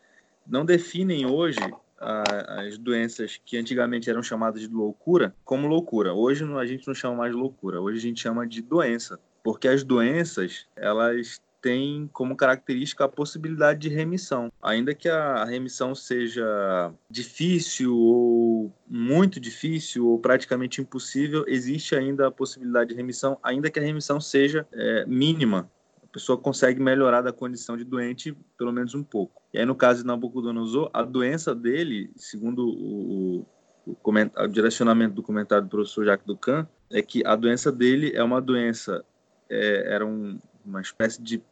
[0.47, 1.59] não definem hoje
[1.99, 6.13] a, as doenças que antigamente eram chamadas de loucura como loucura.
[6.13, 9.83] Hoje a gente não chama mais loucura, hoje a gente chama de doença, porque as
[9.83, 14.51] doenças elas têm como característica a possibilidade de remissão.
[14.63, 22.31] Ainda que a remissão seja difícil ou muito difícil ou praticamente impossível, existe ainda a
[22.31, 25.71] possibilidade de remissão, ainda que a remissão seja é, mínima
[26.09, 29.43] a pessoa consegue melhorar da condição de doente pelo menos um pouco.
[29.53, 33.47] E aí, no caso de Nabucodonosor, a doença dele, segundo o,
[33.87, 38.23] o, o direcionamento do comentário do professor Jacques Ducan, é que a doença dele é
[38.23, 39.05] uma doença,
[39.51, 41.43] é, era um, uma espécie de,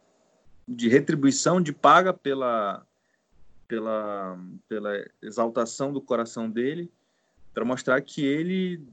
[0.67, 2.85] de retribuição de paga pela,
[3.67, 4.37] pela,
[4.67, 6.91] pela exaltação do coração dele,
[7.53, 8.83] para mostrar que ele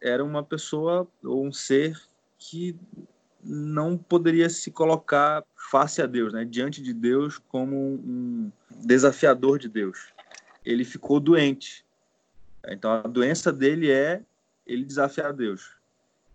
[0.00, 2.00] era uma pessoa ou um ser
[2.38, 2.76] que
[3.42, 9.68] não poderia se colocar face a Deus, né, diante de Deus como um desafiador de
[9.68, 10.12] Deus.
[10.64, 11.84] Ele ficou doente.
[12.66, 14.22] Então a doença dele é
[14.66, 15.76] ele desafiar Deus.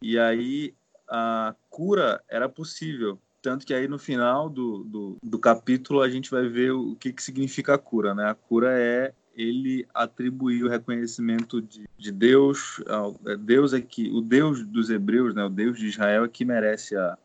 [0.01, 0.73] E aí
[1.07, 3.19] a cura era possível.
[3.41, 7.13] Tanto que aí no final do, do, do capítulo a gente vai ver o que,
[7.13, 8.13] que significa a cura.
[8.13, 8.29] Né?
[8.29, 12.81] A cura é ele atribuir o reconhecimento de, de Deus,
[13.25, 16.43] é, Deus é que o Deus dos hebreus, né, o Deus de Israel é que
[16.43, 17.17] merece a,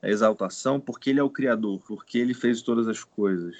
[0.00, 3.54] a exaltação, porque ele é o criador, porque ele fez todas as coisas,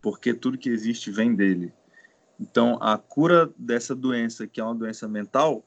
[0.00, 1.74] porque tudo que existe vem dele.
[2.40, 5.62] Então, a cura dessa doença, que é uma doença mental,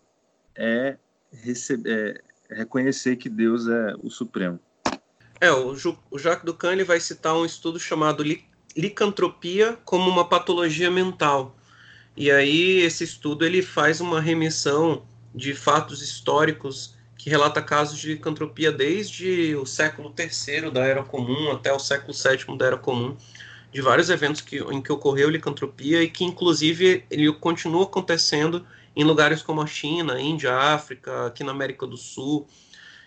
[0.56, 0.98] é,
[1.32, 4.60] receber, é reconhecer que Deus é o Supremo.
[5.42, 5.74] É, o,
[6.12, 8.24] o Jacques Ducan ele vai citar um estudo chamado
[8.76, 11.56] licantropia como uma patologia mental.
[12.16, 18.14] E aí esse estudo ele faz uma remissão de fatos históricos que relata casos de
[18.14, 23.16] licantropia desde o século III da Era Comum até o século VII da Era Comum,
[23.72, 28.66] de vários eventos que, em que ocorreu licantropia e que inclusive ele continua acontecendo
[28.96, 32.48] em lugares como a China, Índia, África, aqui na América do Sul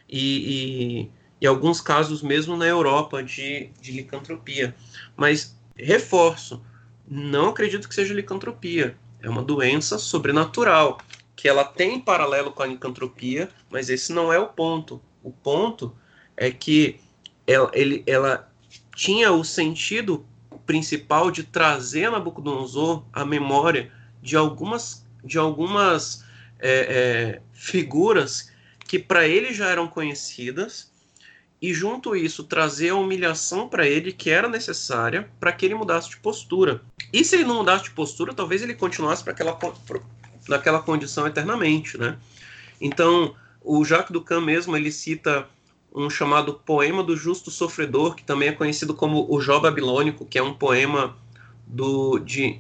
[0.09, 1.11] e, e,
[1.43, 4.77] e alguns casos mesmo na Europa de, de licantropia.
[5.17, 6.63] Mas reforço,
[7.05, 8.97] não acredito que seja licantropia.
[9.21, 10.99] É uma doença sobrenatural,
[11.35, 15.03] que ela tem paralelo com a licantropia, mas esse não é o ponto.
[15.21, 15.93] O ponto
[16.37, 17.01] é que
[17.45, 18.49] ela, ele, ela
[18.95, 20.25] tinha o sentido
[20.65, 23.91] principal de trazer a Nabucodonosor a memória
[24.23, 26.25] de algumas, de algumas
[26.61, 28.53] é, é, figuras
[28.87, 30.92] que para ele já eram conhecidas
[31.63, 36.11] e junto isso trazer a humilhação para ele que era necessária para que ele mudasse
[36.11, 36.83] de postura.
[37.13, 39.57] E se ele não mudasse de postura, talvez ele continuasse para aquela
[40.49, 42.19] naquela condição eternamente, né?
[42.81, 45.47] Então, o Jacques Ducan mesmo, ele cita
[45.95, 50.39] um chamado Poema do Justo Sofredor, que também é conhecido como o Jó Babilônico, que
[50.39, 51.17] é um poema
[51.65, 52.59] do, de,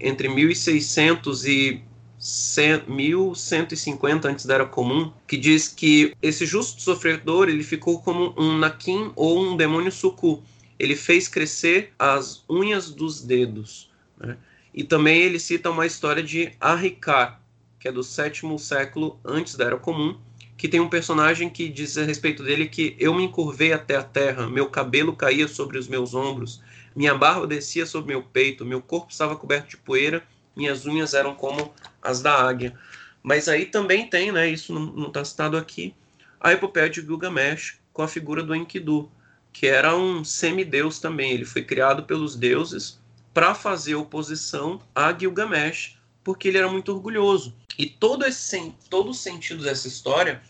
[0.00, 1.82] entre 1600 e
[2.18, 8.58] 1150 antes da Era Comum, que diz que esse justo sofredor ele ficou como um
[8.58, 10.42] naquim ou um demônio sucu.
[10.78, 13.90] Ele fez crescer as unhas dos dedos.
[14.18, 14.36] Né?
[14.74, 17.40] E também ele cita uma história de Arricar,
[17.78, 20.16] que é do sétimo século antes da Era Comum,
[20.56, 24.02] que tem um personagem que diz a respeito dele que eu me encurvei até a
[24.02, 26.60] terra, meu cabelo caía sobre os meus ombros,
[26.96, 30.26] minha barba descia sobre meu peito, meu corpo estava coberto de poeira
[30.58, 32.76] minhas unhas eram como as da águia.
[33.22, 35.94] Mas aí também tem, né, isso não está citado aqui,
[36.40, 39.10] a epopeia de Gilgamesh com a figura do Enkidu,
[39.52, 41.32] que era um semideus também.
[41.32, 43.00] Ele foi criado pelos deuses
[43.32, 47.54] para fazer oposição a Gilgamesh, porque ele era muito orgulhoso.
[47.78, 50.42] E todo, esse, todo o sentido dessa história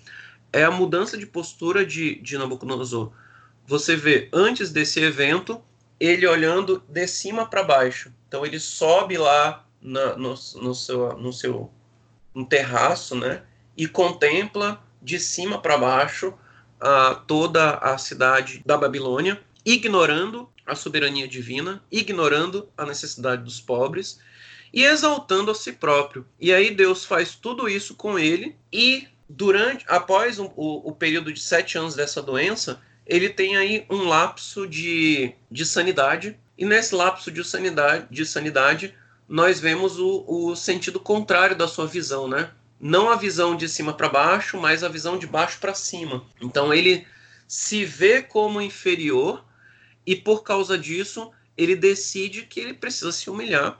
[0.52, 3.12] é a mudança de postura de, de Nabucodonosor.
[3.66, 5.60] Você vê, antes desse evento,
[6.00, 8.10] ele olhando de cima para baixo.
[8.26, 11.70] Então ele sobe lá na, no, no, seu, no seu
[12.34, 13.42] um terraço, né?
[13.76, 16.34] E contempla de cima para baixo
[16.78, 24.20] a, toda a cidade da Babilônia, ignorando a soberania divina, ignorando a necessidade dos pobres
[24.72, 26.26] e exaltando a si próprio.
[26.38, 31.32] E aí Deus faz tudo isso com ele e durante, após o, o, o período
[31.32, 36.94] de sete anos dessa doença, ele tem aí um lapso de, de sanidade e nesse
[36.94, 38.94] lapso de sanidade, de sanidade
[39.28, 42.50] nós vemos o, o sentido contrário da sua visão, né?
[42.80, 46.24] Não a visão de cima para baixo, mas a visão de baixo para cima.
[46.40, 47.06] Então ele
[47.46, 49.44] se vê como inferior
[50.06, 53.78] e por causa disso ele decide que ele precisa se humilhar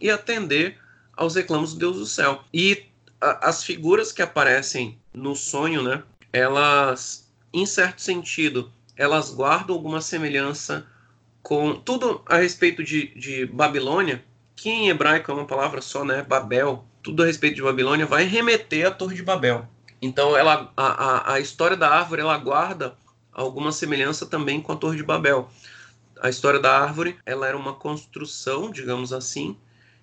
[0.00, 0.78] e atender
[1.12, 2.42] aos reclamos do Deus do céu.
[2.54, 2.86] E
[3.20, 6.02] a, as figuras que aparecem no sonho, né?
[6.32, 10.86] Elas, em certo sentido, elas guardam alguma semelhança
[11.42, 14.24] com tudo a respeito de, de Babilônia
[14.56, 16.22] que em hebraico é uma palavra só, né?
[16.22, 19.68] Babel, tudo a respeito de Babilônia, vai remeter à Torre de Babel.
[20.00, 22.96] Então, ela, a, a, a história da árvore ela guarda
[23.32, 25.50] alguma semelhança também com a Torre de Babel.
[26.20, 29.56] A história da árvore ela era uma construção, digamos assim,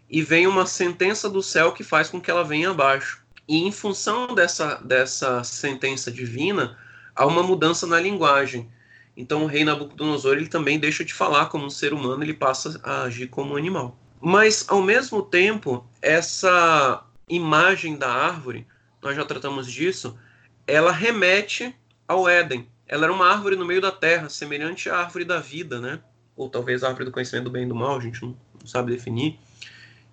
[0.10, 3.24] e vem uma sentença do céu que faz com que ela venha abaixo.
[3.47, 6.78] E em função dessa, dessa sentença divina,
[7.16, 8.70] há uma mudança na linguagem.
[9.18, 12.80] Então o rei Nabucodonosor ele também deixa de falar como um ser humano, ele passa
[12.84, 13.97] a agir como um animal.
[14.26, 18.65] Mas, ao mesmo tempo, essa imagem da árvore,
[19.01, 20.17] nós já tratamos disso,
[20.65, 21.76] ela remete
[22.07, 22.65] ao Éden.
[22.88, 25.99] Ela era uma árvore no meio da terra, semelhante à árvore da vida, né?
[26.38, 28.30] Ou talvez a árvore do conhecimento do bem e do mal, a gente não,
[28.61, 29.38] não sabe definir.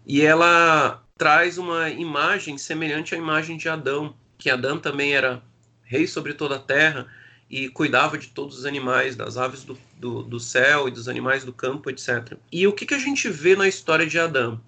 [0.04, 5.40] E ela traz uma imagem semelhante à imagem de Adão, que Adão também era
[5.84, 7.06] rei sobre toda a terra,
[7.51, 11.44] e cuidava de todos os animais, das aves do, do, do céu e dos animais
[11.44, 12.34] do campo, etc.
[12.53, 14.61] E o que, que a gente vê na história de Adão?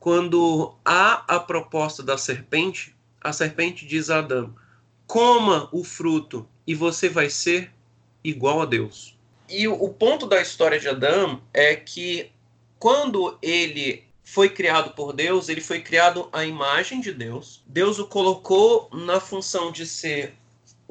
[0.00, 4.52] Quando há a proposta da serpente, a serpente diz a Adão:
[5.06, 7.70] coma o fruto e você vai ser
[8.24, 9.16] igual a Deus.
[9.48, 12.30] E o ponto da história de Adão é que
[12.78, 17.62] quando ele foi criado por Deus, ele foi criado à imagem de Deus.
[17.66, 20.34] Deus o colocou na função de ser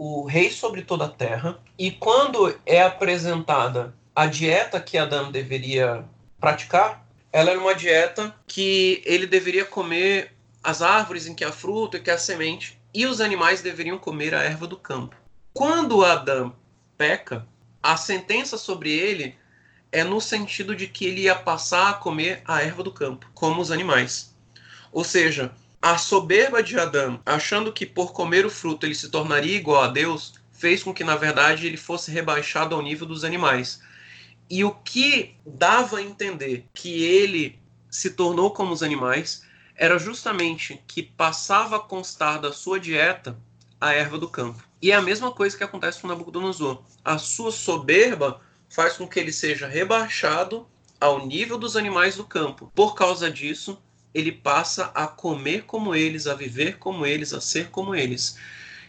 [0.02, 6.06] o rei sobre toda a terra, e quando é apresentada a dieta que Adão deveria
[6.40, 10.34] praticar, ela era uma dieta que ele deveria comer
[10.64, 14.34] as árvores em que há fruto e que há semente, e os animais deveriam comer
[14.34, 15.18] a erva do campo.
[15.54, 16.56] Quando Adão
[16.98, 17.46] peca,
[17.84, 19.36] a sentença sobre ele
[19.92, 23.62] é no sentido de que ele ia passar a comer a erva do campo, como
[23.62, 24.34] os animais.
[24.94, 25.52] Ou seja,
[25.82, 29.88] a soberba de Adão, achando que por comer o fruto ele se tornaria igual a
[29.88, 33.82] Deus, fez com que, na verdade, ele fosse rebaixado ao nível dos animais.
[34.50, 37.60] E o que dava a entender que ele
[37.90, 39.44] se tornou como os animais
[39.76, 43.40] era justamente que passava a constar da sua dieta
[43.80, 44.62] a erva do campo.
[44.82, 46.84] E é a mesma coisa que acontece com Nabucodonosor.
[47.04, 50.68] A sua soberba faz com que ele seja rebaixado
[51.00, 52.70] ao nível dos animais do campo.
[52.76, 53.82] Por causa disso,
[54.14, 58.38] ele passa a comer como eles, a viver como eles, a ser como eles.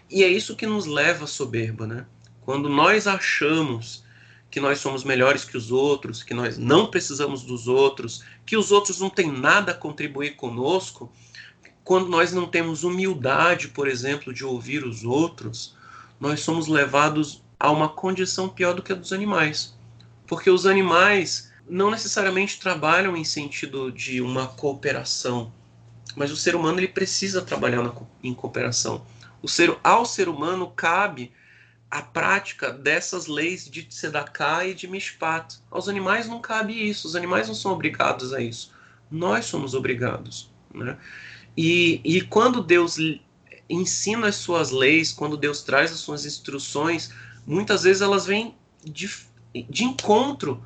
[0.09, 2.07] E é isso que nos leva à soberba, né?
[2.41, 4.03] Quando nós achamos
[4.51, 8.73] que nós somos melhores que os outros, que nós não precisamos dos outros, que os
[8.73, 11.13] outros não têm nada a contribuir conosco,
[11.85, 15.77] quando nós não temos humildade, por exemplo, de ouvir os outros,
[16.19, 19.77] nós somos levados a uma condição pior do que a dos animais.
[20.27, 25.53] Porque os animais não necessariamente trabalham em sentido de uma cooperação,
[26.17, 27.95] mas o ser humano ele precisa trabalhar na,
[28.25, 29.07] em cooperação.
[29.41, 31.33] O ser, ao ser humano cabe
[31.89, 35.59] a prática dessas leis de Tzedakah e de Mishpat.
[35.71, 38.73] Aos animais não cabe isso, os animais não são obrigados a isso.
[39.09, 40.51] Nós somos obrigados.
[40.75, 40.99] Né?
[41.57, 42.97] E, e quando Deus
[43.69, 47.13] ensina as suas leis, quando Deus traz as suas instruções,
[47.47, 49.09] muitas vezes elas vêm de,
[49.69, 50.65] de encontro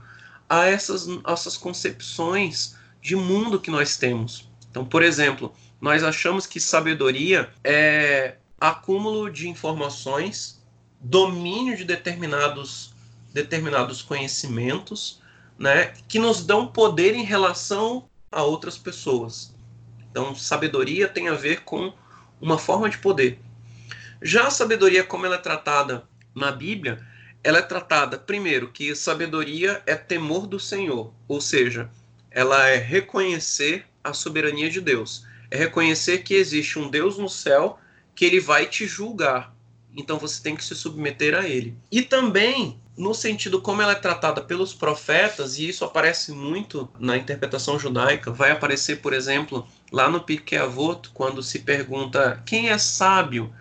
[0.49, 4.49] a essas, essas concepções de mundo que nós temos.
[4.71, 10.63] Então, por exemplo, nós achamos que sabedoria é acúmulo de informações
[11.01, 12.95] domínio de determinados,
[13.33, 15.21] determinados conhecimentos,
[15.59, 19.55] né, que nos dão poder em relação a outras pessoas.
[20.11, 21.93] Então, sabedoria tem a ver com
[22.41, 23.39] uma forma de poder.
[24.23, 27.07] Já a sabedoria, como ela é tratada na Bíblia,
[27.45, 31.91] ela é tratada, primeiro, que sabedoria é temor do Senhor, ou seja,
[32.31, 37.79] ela é reconhecer a soberania de Deus, é reconhecer que existe um Deus no céu
[38.15, 39.55] que ele vai te julgar,
[39.95, 41.77] então você tem que se submeter a ele.
[41.93, 47.17] E também no sentido como ela é tratada pelos profetas, e isso aparece muito na
[47.17, 52.79] interpretação judaica, vai aparecer, por exemplo, lá no Pirkei Avot, quando se pergunta quem é
[52.79, 53.53] sábio,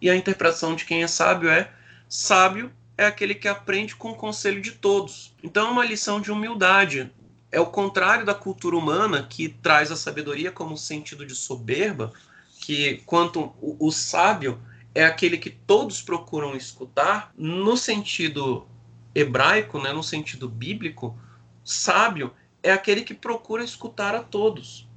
[0.00, 1.70] e a interpretação de quem é sábio é
[2.08, 5.34] sábio é aquele que aprende com o conselho de todos.
[5.42, 7.12] Então é uma lição de humildade.
[7.52, 12.12] É o contrário da cultura humana que traz a sabedoria como sentido de soberba,
[12.60, 14.60] que quanto o, o sábio
[14.94, 18.66] é aquele que todos procuram escutar, no sentido
[19.14, 21.18] hebraico, né, no sentido bíblico,
[21.64, 22.32] sábio
[22.62, 24.88] é aquele que procura escutar a todos.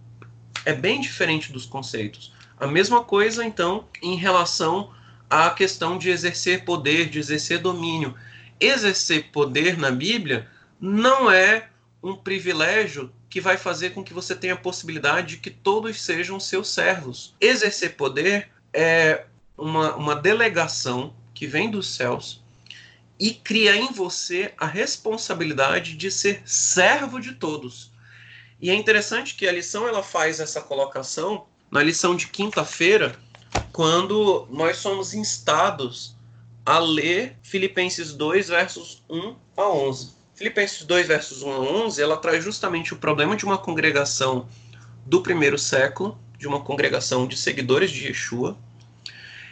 [0.66, 2.34] É bem diferente dos conceitos.
[2.58, 4.92] A mesma coisa, então, em relação
[5.30, 8.16] à questão de exercer poder, de exercer domínio.
[8.60, 10.48] Exercer poder na Bíblia
[10.80, 11.70] não é
[12.02, 16.40] um privilégio que vai fazer com que você tenha a possibilidade de que todos sejam
[16.40, 17.36] seus servos.
[17.40, 19.26] Exercer poder é
[19.58, 22.42] uma, uma delegação que vem dos céus
[23.20, 27.92] e cria em você a responsabilidade de ser servo de todos.
[28.62, 33.16] E é interessante que a lição ela faz essa colocação na lição de quinta-feira,
[33.80, 36.14] quando nós somos instados
[36.66, 40.10] a ler Filipenses 2, versos 1 a 11.
[40.36, 44.50] Filipenses 2, versos 1 a 11, ela traz justamente o problema de uma congregação
[45.06, 48.58] do primeiro século, de uma congregação de seguidores de Yeshua,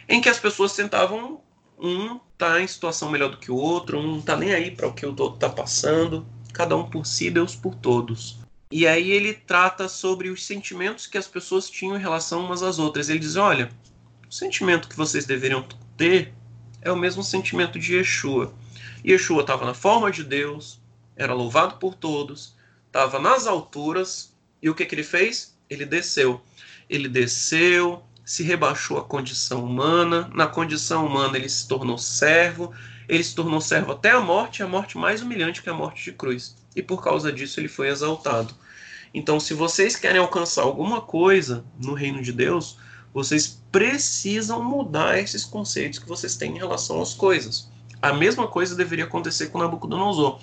[0.06, 1.40] em que as pessoas tentavam
[1.78, 4.88] um tá em situação melhor do que o outro, um não tá nem aí para
[4.88, 8.38] o que o outro tá passando, cada um por si, Deus por todos.
[8.70, 12.78] E aí ele trata sobre os sentimentos que as pessoas tinham em relação umas às
[12.78, 13.08] outras.
[13.08, 13.70] Ele diz: olha,
[14.28, 16.34] o sentimento que vocês deveriam ter
[16.82, 18.52] é o mesmo sentimento de Yeshua.
[19.04, 20.80] Yeshua estava na forma de Deus,
[21.16, 22.54] era louvado por todos,
[22.86, 25.56] estava nas alturas, e o que, que ele fez?
[25.70, 26.40] Ele desceu.
[26.88, 32.72] Ele desceu, se rebaixou à condição humana, na condição humana ele se tornou servo,
[33.08, 36.12] ele se tornou servo até a morte, a morte mais humilhante que a morte de
[36.12, 36.54] cruz.
[36.76, 38.54] E por causa disso ele foi exaltado.
[39.14, 42.76] Então, se vocês querem alcançar alguma coisa no reino de Deus,
[43.12, 47.68] vocês precisam mudar esses conceitos que vocês têm em relação às coisas.
[48.00, 50.40] A mesma coisa deveria acontecer com Nabucodonosor.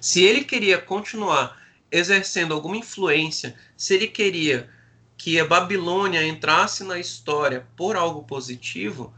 [0.00, 1.58] Se ele queria continuar
[1.90, 4.68] exercendo alguma influência, se ele queria
[5.16, 9.12] que a Babilônia entrasse na história por algo positivo,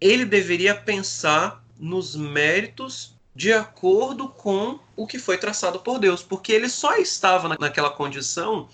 [0.00, 6.52] ele deveria pensar nos méritos de acordo com o que foi traçado por Deus, porque
[6.52, 8.68] ele só estava naquela condição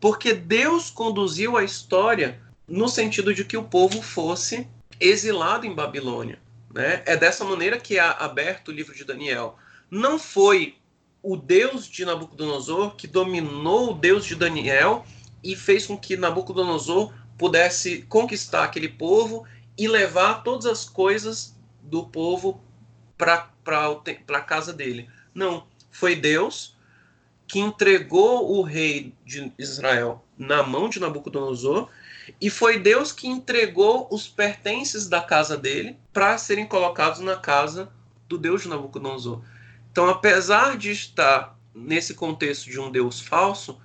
[0.00, 2.40] porque Deus conduziu a história
[2.70, 4.66] no sentido de que o povo fosse
[5.00, 6.38] exilado em Babilônia.
[6.72, 7.02] Né?
[7.04, 9.58] É dessa maneira que é aberto o livro de Daniel.
[9.90, 10.76] Não foi
[11.20, 15.04] o Deus de Nabucodonosor que dominou o Deus de Daniel
[15.42, 19.44] e fez com que Nabucodonosor pudesse conquistar aquele povo
[19.76, 22.62] e levar todas as coisas do povo
[23.18, 25.10] para a casa dele.
[25.34, 26.76] Não, foi Deus
[27.48, 31.88] que entregou o rei de Israel na mão de Nabucodonosor
[32.40, 37.90] e foi Deus que entregou os pertences da casa dele para serem colocados na casa
[38.28, 39.42] do Deus de Nabucodonosor.
[39.90, 43.80] Então, apesar de estar nesse contexto de um Deus falso,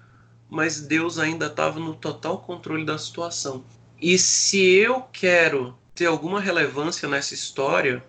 [0.49, 3.63] mas Deus ainda estava no total controle da situação.
[4.01, 8.03] E se eu quero ter alguma relevância nessa história,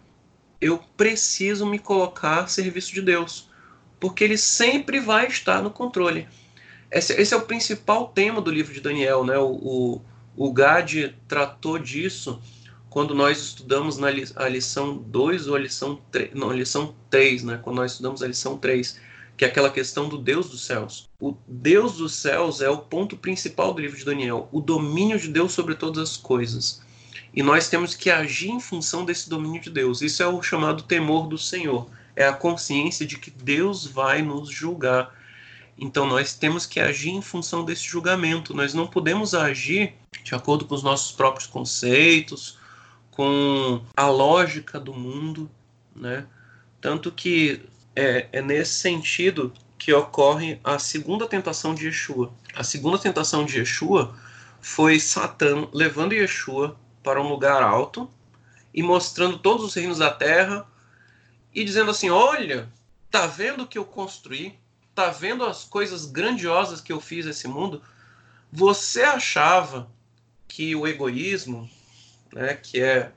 [0.61, 3.49] eu preciso me colocar a serviço de Deus,
[4.01, 6.29] porque ele sempre vai estar no controle.
[6.91, 9.39] Esse, esse é o principal tema do livro de Daniel, né?
[9.39, 10.03] O, o,
[10.37, 12.41] o Gad tratou disso
[12.91, 16.95] quando nós estudamos na li, a lição 2 ou a lição 3, não, a lição
[17.11, 17.61] 3, né?
[17.63, 18.99] Quando nós estudamos a lição 3,
[19.37, 21.09] que é aquela questão do Deus dos céus.
[21.21, 25.29] O Deus dos céus é o ponto principal do livro de Daniel, o domínio de
[25.29, 26.81] Deus sobre todas as coisas.
[27.35, 30.01] E nós temos que agir em função desse domínio de Deus.
[30.01, 31.87] Isso é o chamado temor do Senhor.
[32.15, 35.15] É a consciência de que Deus vai nos julgar.
[35.79, 38.55] Então nós temos que agir em função desse julgamento.
[38.55, 42.59] Nós não podemos agir de acordo com os nossos próprios conceitos,
[43.11, 45.51] com a lógica do mundo,
[45.95, 46.27] né?
[46.81, 47.63] Tanto que
[47.95, 52.33] é, é nesse sentido que ocorre a segunda tentação de Yeshua.
[52.55, 54.17] A segunda tentação de Yeshua
[54.61, 58.11] foi Satã levando Yeshua para um lugar alto
[58.75, 60.67] e mostrando todos os reinos da terra
[61.55, 62.69] e dizendo assim: Olha,
[63.11, 64.59] tá vendo o que eu construí?
[64.97, 67.83] Tá vendo as coisas grandiosas que eu fiz nesse mundo?
[68.51, 69.91] Você achava
[70.49, 71.69] que o egoísmo,
[72.33, 73.13] né, que é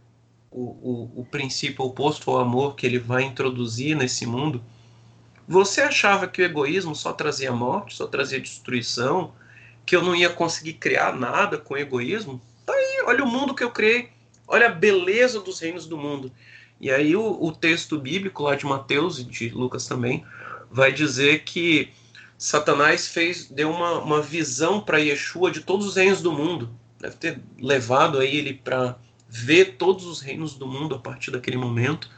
[0.51, 4.61] o, o, o princípio oposto ao amor que ele vai introduzir nesse mundo,
[5.47, 9.34] você achava que o egoísmo só trazia morte, só trazia destruição,
[9.85, 12.41] que eu não ia conseguir criar nada com egoísmo?
[12.65, 14.10] Tá aí, olha o mundo que eu criei,
[14.45, 16.30] olha a beleza dos reinos do mundo.
[16.81, 20.26] E aí o, o texto bíblico lá de Mateus e de Lucas também
[20.71, 21.91] vai dizer que
[22.37, 26.69] Satanás fez deu uma, uma visão para Yeshua de todos os reinos do mundo.
[26.99, 28.97] Deve ter levado aí ele para
[29.27, 32.09] ver todos os reinos do mundo a partir daquele momento,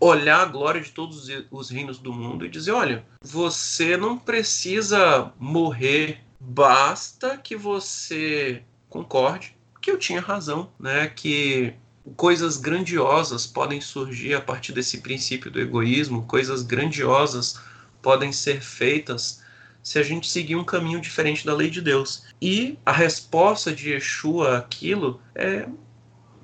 [0.00, 5.32] olhar a glória de todos os reinos do mundo e dizer: olha, você não precisa
[5.38, 11.06] morrer, basta que você concorde que eu tinha razão, né?
[11.08, 11.74] Que
[12.16, 17.60] coisas grandiosas podem surgir a partir desse princípio do egoísmo, coisas grandiosas
[18.08, 19.42] podem ser feitas
[19.82, 22.24] se a gente seguir um caminho diferente da lei de Deus.
[22.40, 25.68] E a resposta de Yeshua àquilo é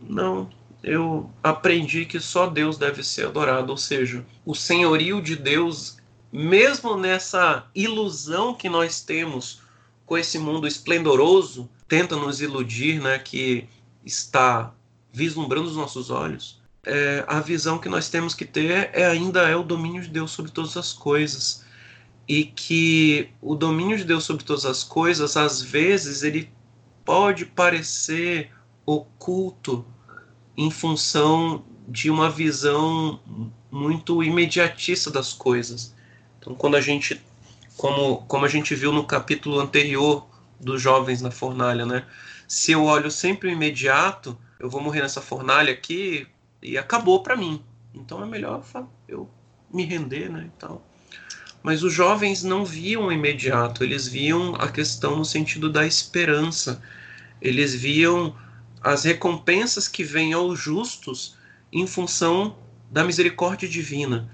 [0.03, 0.51] não.
[0.83, 5.97] Eu aprendi que só Deus deve ser adorado, ou seja, o senhorio de Deus,
[6.31, 9.63] mesmo nessa ilusão que nós temos
[10.05, 13.67] com esse mundo esplendoroso, tenta nos iludir, né, que
[14.05, 14.75] está
[15.11, 16.63] vislumbrando os nossos olhos.
[16.87, 20.31] É, a visão que nós temos que ter é ainda é o domínio de Deus
[20.31, 21.65] sobre todas as coisas
[22.29, 26.51] e que o domínio de Deus sobre todas as coisas às vezes ele
[27.05, 28.51] pode parecer
[28.85, 29.85] oculto
[30.57, 33.21] em função de uma visão
[33.71, 35.95] muito imediatista das coisas.
[36.39, 37.21] Então, quando a gente,
[37.77, 40.27] como, como a gente viu no capítulo anterior
[40.61, 42.07] dos jovens na fornalha, né?
[42.47, 46.27] Se eu olho sempre o imediato, eu vou morrer nessa fornalha aqui
[46.65, 47.63] e acabou para mim.
[47.95, 48.65] Então é melhor
[49.07, 49.29] eu
[49.73, 50.83] me render, né, e tal.
[51.63, 56.83] Mas os jovens não viam o imediato, eles viam a questão no sentido da esperança.
[57.41, 58.35] Eles viam
[58.83, 61.37] as recompensas que vêm aos justos
[61.73, 62.57] em função
[62.91, 64.31] da misericórdia divina.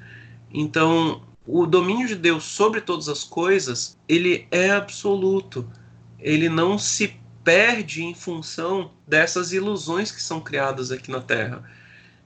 [0.52, 5.70] Então, o domínio de Deus sobre todas as coisas, ele é absoluto.
[6.18, 11.64] Ele não se perde em função dessas ilusões que são criadas aqui na Terra.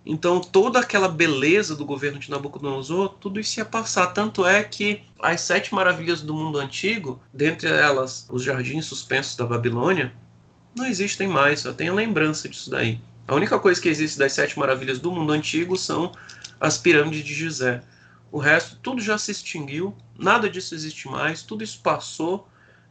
[0.06, 4.09] Então, toda aquela beleza do governo de Nabucodonosor, tudo isso ia passar.
[4.09, 9.47] Tanto é que as sete maravilhas do mundo antigo, dentre elas os jardins suspensos da
[9.47, 10.12] Babilônia,
[10.74, 13.01] não existem mais, só tenho lembrança disso daí.
[13.26, 16.12] A única coisa que existe das sete maravilhas do mundo antigo são
[16.60, 17.82] as pirâmides de Gizé.
[18.31, 22.47] O resto, tudo já se extinguiu, nada disso existe mais, tudo isso passou.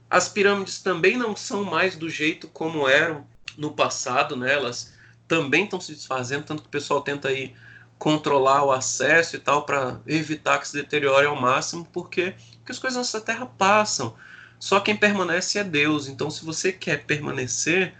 [0.10, 3.27] As pirâmides também não são mais do jeito como eram
[3.57, 4.53] no passado, né?
[4.53, 4.93] Elas
[5.27, 7.53] também estão se desfazendo, tanto que o pessoal tenta aí
[7.97, 12.79] controlar o acesso e tal para evitar que se deteriore ao máximo, porque, porque as
[12.79, 14.15] coisas nessa terra passam.
[14.59, 16.07] Só quem permanece é Deus.
[16.07, 17.93] Então, se você quer permanecer,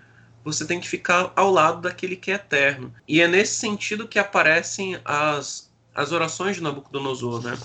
[0.44, 2.94] você tem que ficar ao lado daquele que é eterno.
[3.08, 7.58] E é nesse sentido que aparecem as, as orações de Nabucodonosor, né?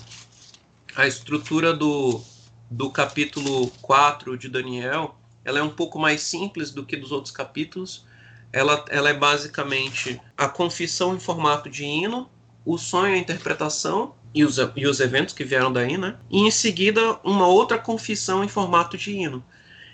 [0.95, 2.21] A estrutura do,
[2.69, 7.33] do capítulo 4 de Daniel, ela é um pouco mais simples do que dos outros
[7.33, 8.05] capítulos.
[8.51, 12.29] Ela, ela é basicamente a confissão em formato de hino,
[12.65, 16.17] o sonho, a interpretação e os, e os eventos que vieram daí, né?
[16.29, 19.43] E em seguida, uma outra confissão em formato de hino.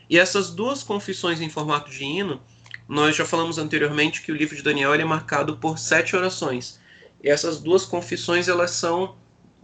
[0.09, 2.41] E essas duas confissões em formato de hino,
[2.87, 6.79] nós já falamos anteriormente que o livro de Daniel é marcado por sete orações.
[7.23, 9.15] E essas duas confissões elas são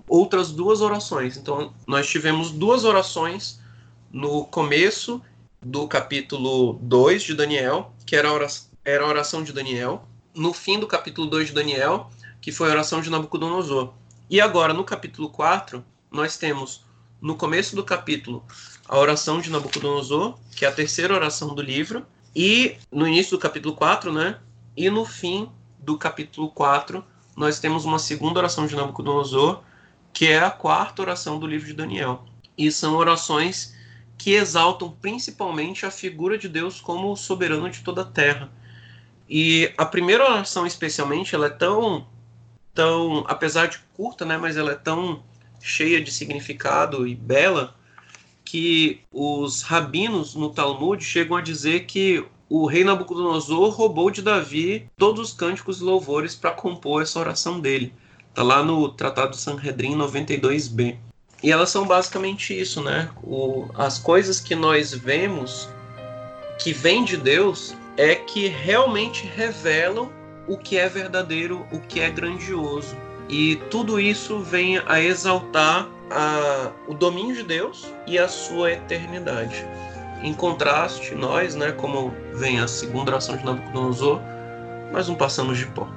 [0.07, 1.38] outras duas orações.
[1.38, 3.61] Então, nós tivemos duas orações
[4.11, 5.22] no começo
[5.61, 10.07] do capítulo 2 de Daniel, que era a, oração, era a oração de Daniel.
[10.33, 12.09] No fim do capítulo 2 de Daniel,
[12.41, 13.93] que foi a oração de Nabucodonosor.
[14.29, 16.83] E agora, no capítulo 4, nós temos,
[17.21, 18.43] no começo do capítulo,
[18.87, 22.05] a oração de Nabucodonosor, que é a terceira oração do livro,
[22.35, 24.39] e no início do capítulo 4, né?
[24.75, 27.03] E no fim do capítulo 4,
[27.35, 29.61] nós temos uma segunda oração de Nabucodonosor,
[30.13, 32.25] que é a quarta oração do livro de Daniel.
[32.57, 33.75] E são orações
[34.17, 38.51] que exaltam principalmente a figura de Deus como o soberano de toda a terra.
[39.33, 42.05] E a primeira oração, especialmente, ela é tão,
[42.73, 45.23] tão, apesar de curta, né, mas ela é tão
[45.61, 47.73] cheia de significado e bela,
[48.43, 54.89] que os rabinos no Talmud chegam a dizer que o rei Nabucodonosor roubou de Davi
[54.97, 57.93] todos os cânticos e louvores para compor essa oração dele.
[58.27, 60.97] Está lá no Tratado Sanhedrin 92b.
[61.41, 63.09] E elas são basicamente isso, né?
[63.23, 65.69] O, as coisas que nós vemos
[66.59, 70.09] que vêm de Deus é que realmente revelam
[70.47, 72.95] o que é verdadeiro, o que é grandioso.
[73.30, 79.65] E tudo isso vem a exaltar a, o domínio de Deus e a sua eternidade.
[80.22, 84.19] Em contraste, nós, né, como vem a segunda oração de Nabucodonosor,
[84.91, 85.88] nós não passamos de pó.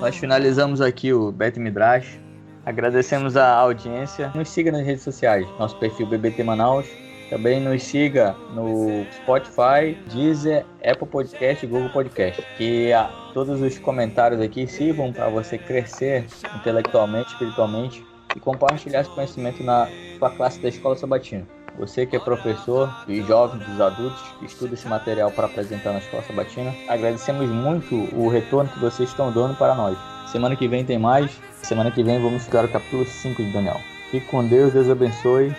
[0.00, 2.20] Nós finalizamos aqui o Bet Midrash.
[2.66, 4.30] Agradecemos a audiência.
[4.34, 6.86] Nos siga nas redes sociais, nosso perfil BBT Manaus
[7.28, 12.42] também nos siga no Spotify, Deezer, Apple Podcast e Google Podcast.
[12.56, 16.24] Que a, todos os comentários aqui sirvam para você crescer
[16.56, 19.88] intelectualmente, espiritualmente e compartilhar esse conhecimento na
[20.18, 21.46] sua classe da Escola Sabatina.
[21.78, 26.22] Você que é professor e jovem dos adultos, estuda esse material para apresentar na Escola
[26.22, 26.74] Sabatina.
[26.88, 29.98] Agradecemos muito o retorno que vocês estão dando para nós.
[30.30, 31.30] Semana que vem tem mais.
[31.62, 33.80] Semana que vem vamos estudar o capítulo 5 de Daniel.
[34.10, 35.54] Fique com Deus, Deus abençoe.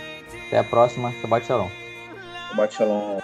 [0.47, 1.11] Até a próxima.
[1.21, 1.69] Shabbat Shalom.
[2.49, 3.19] Shabbat Shalom.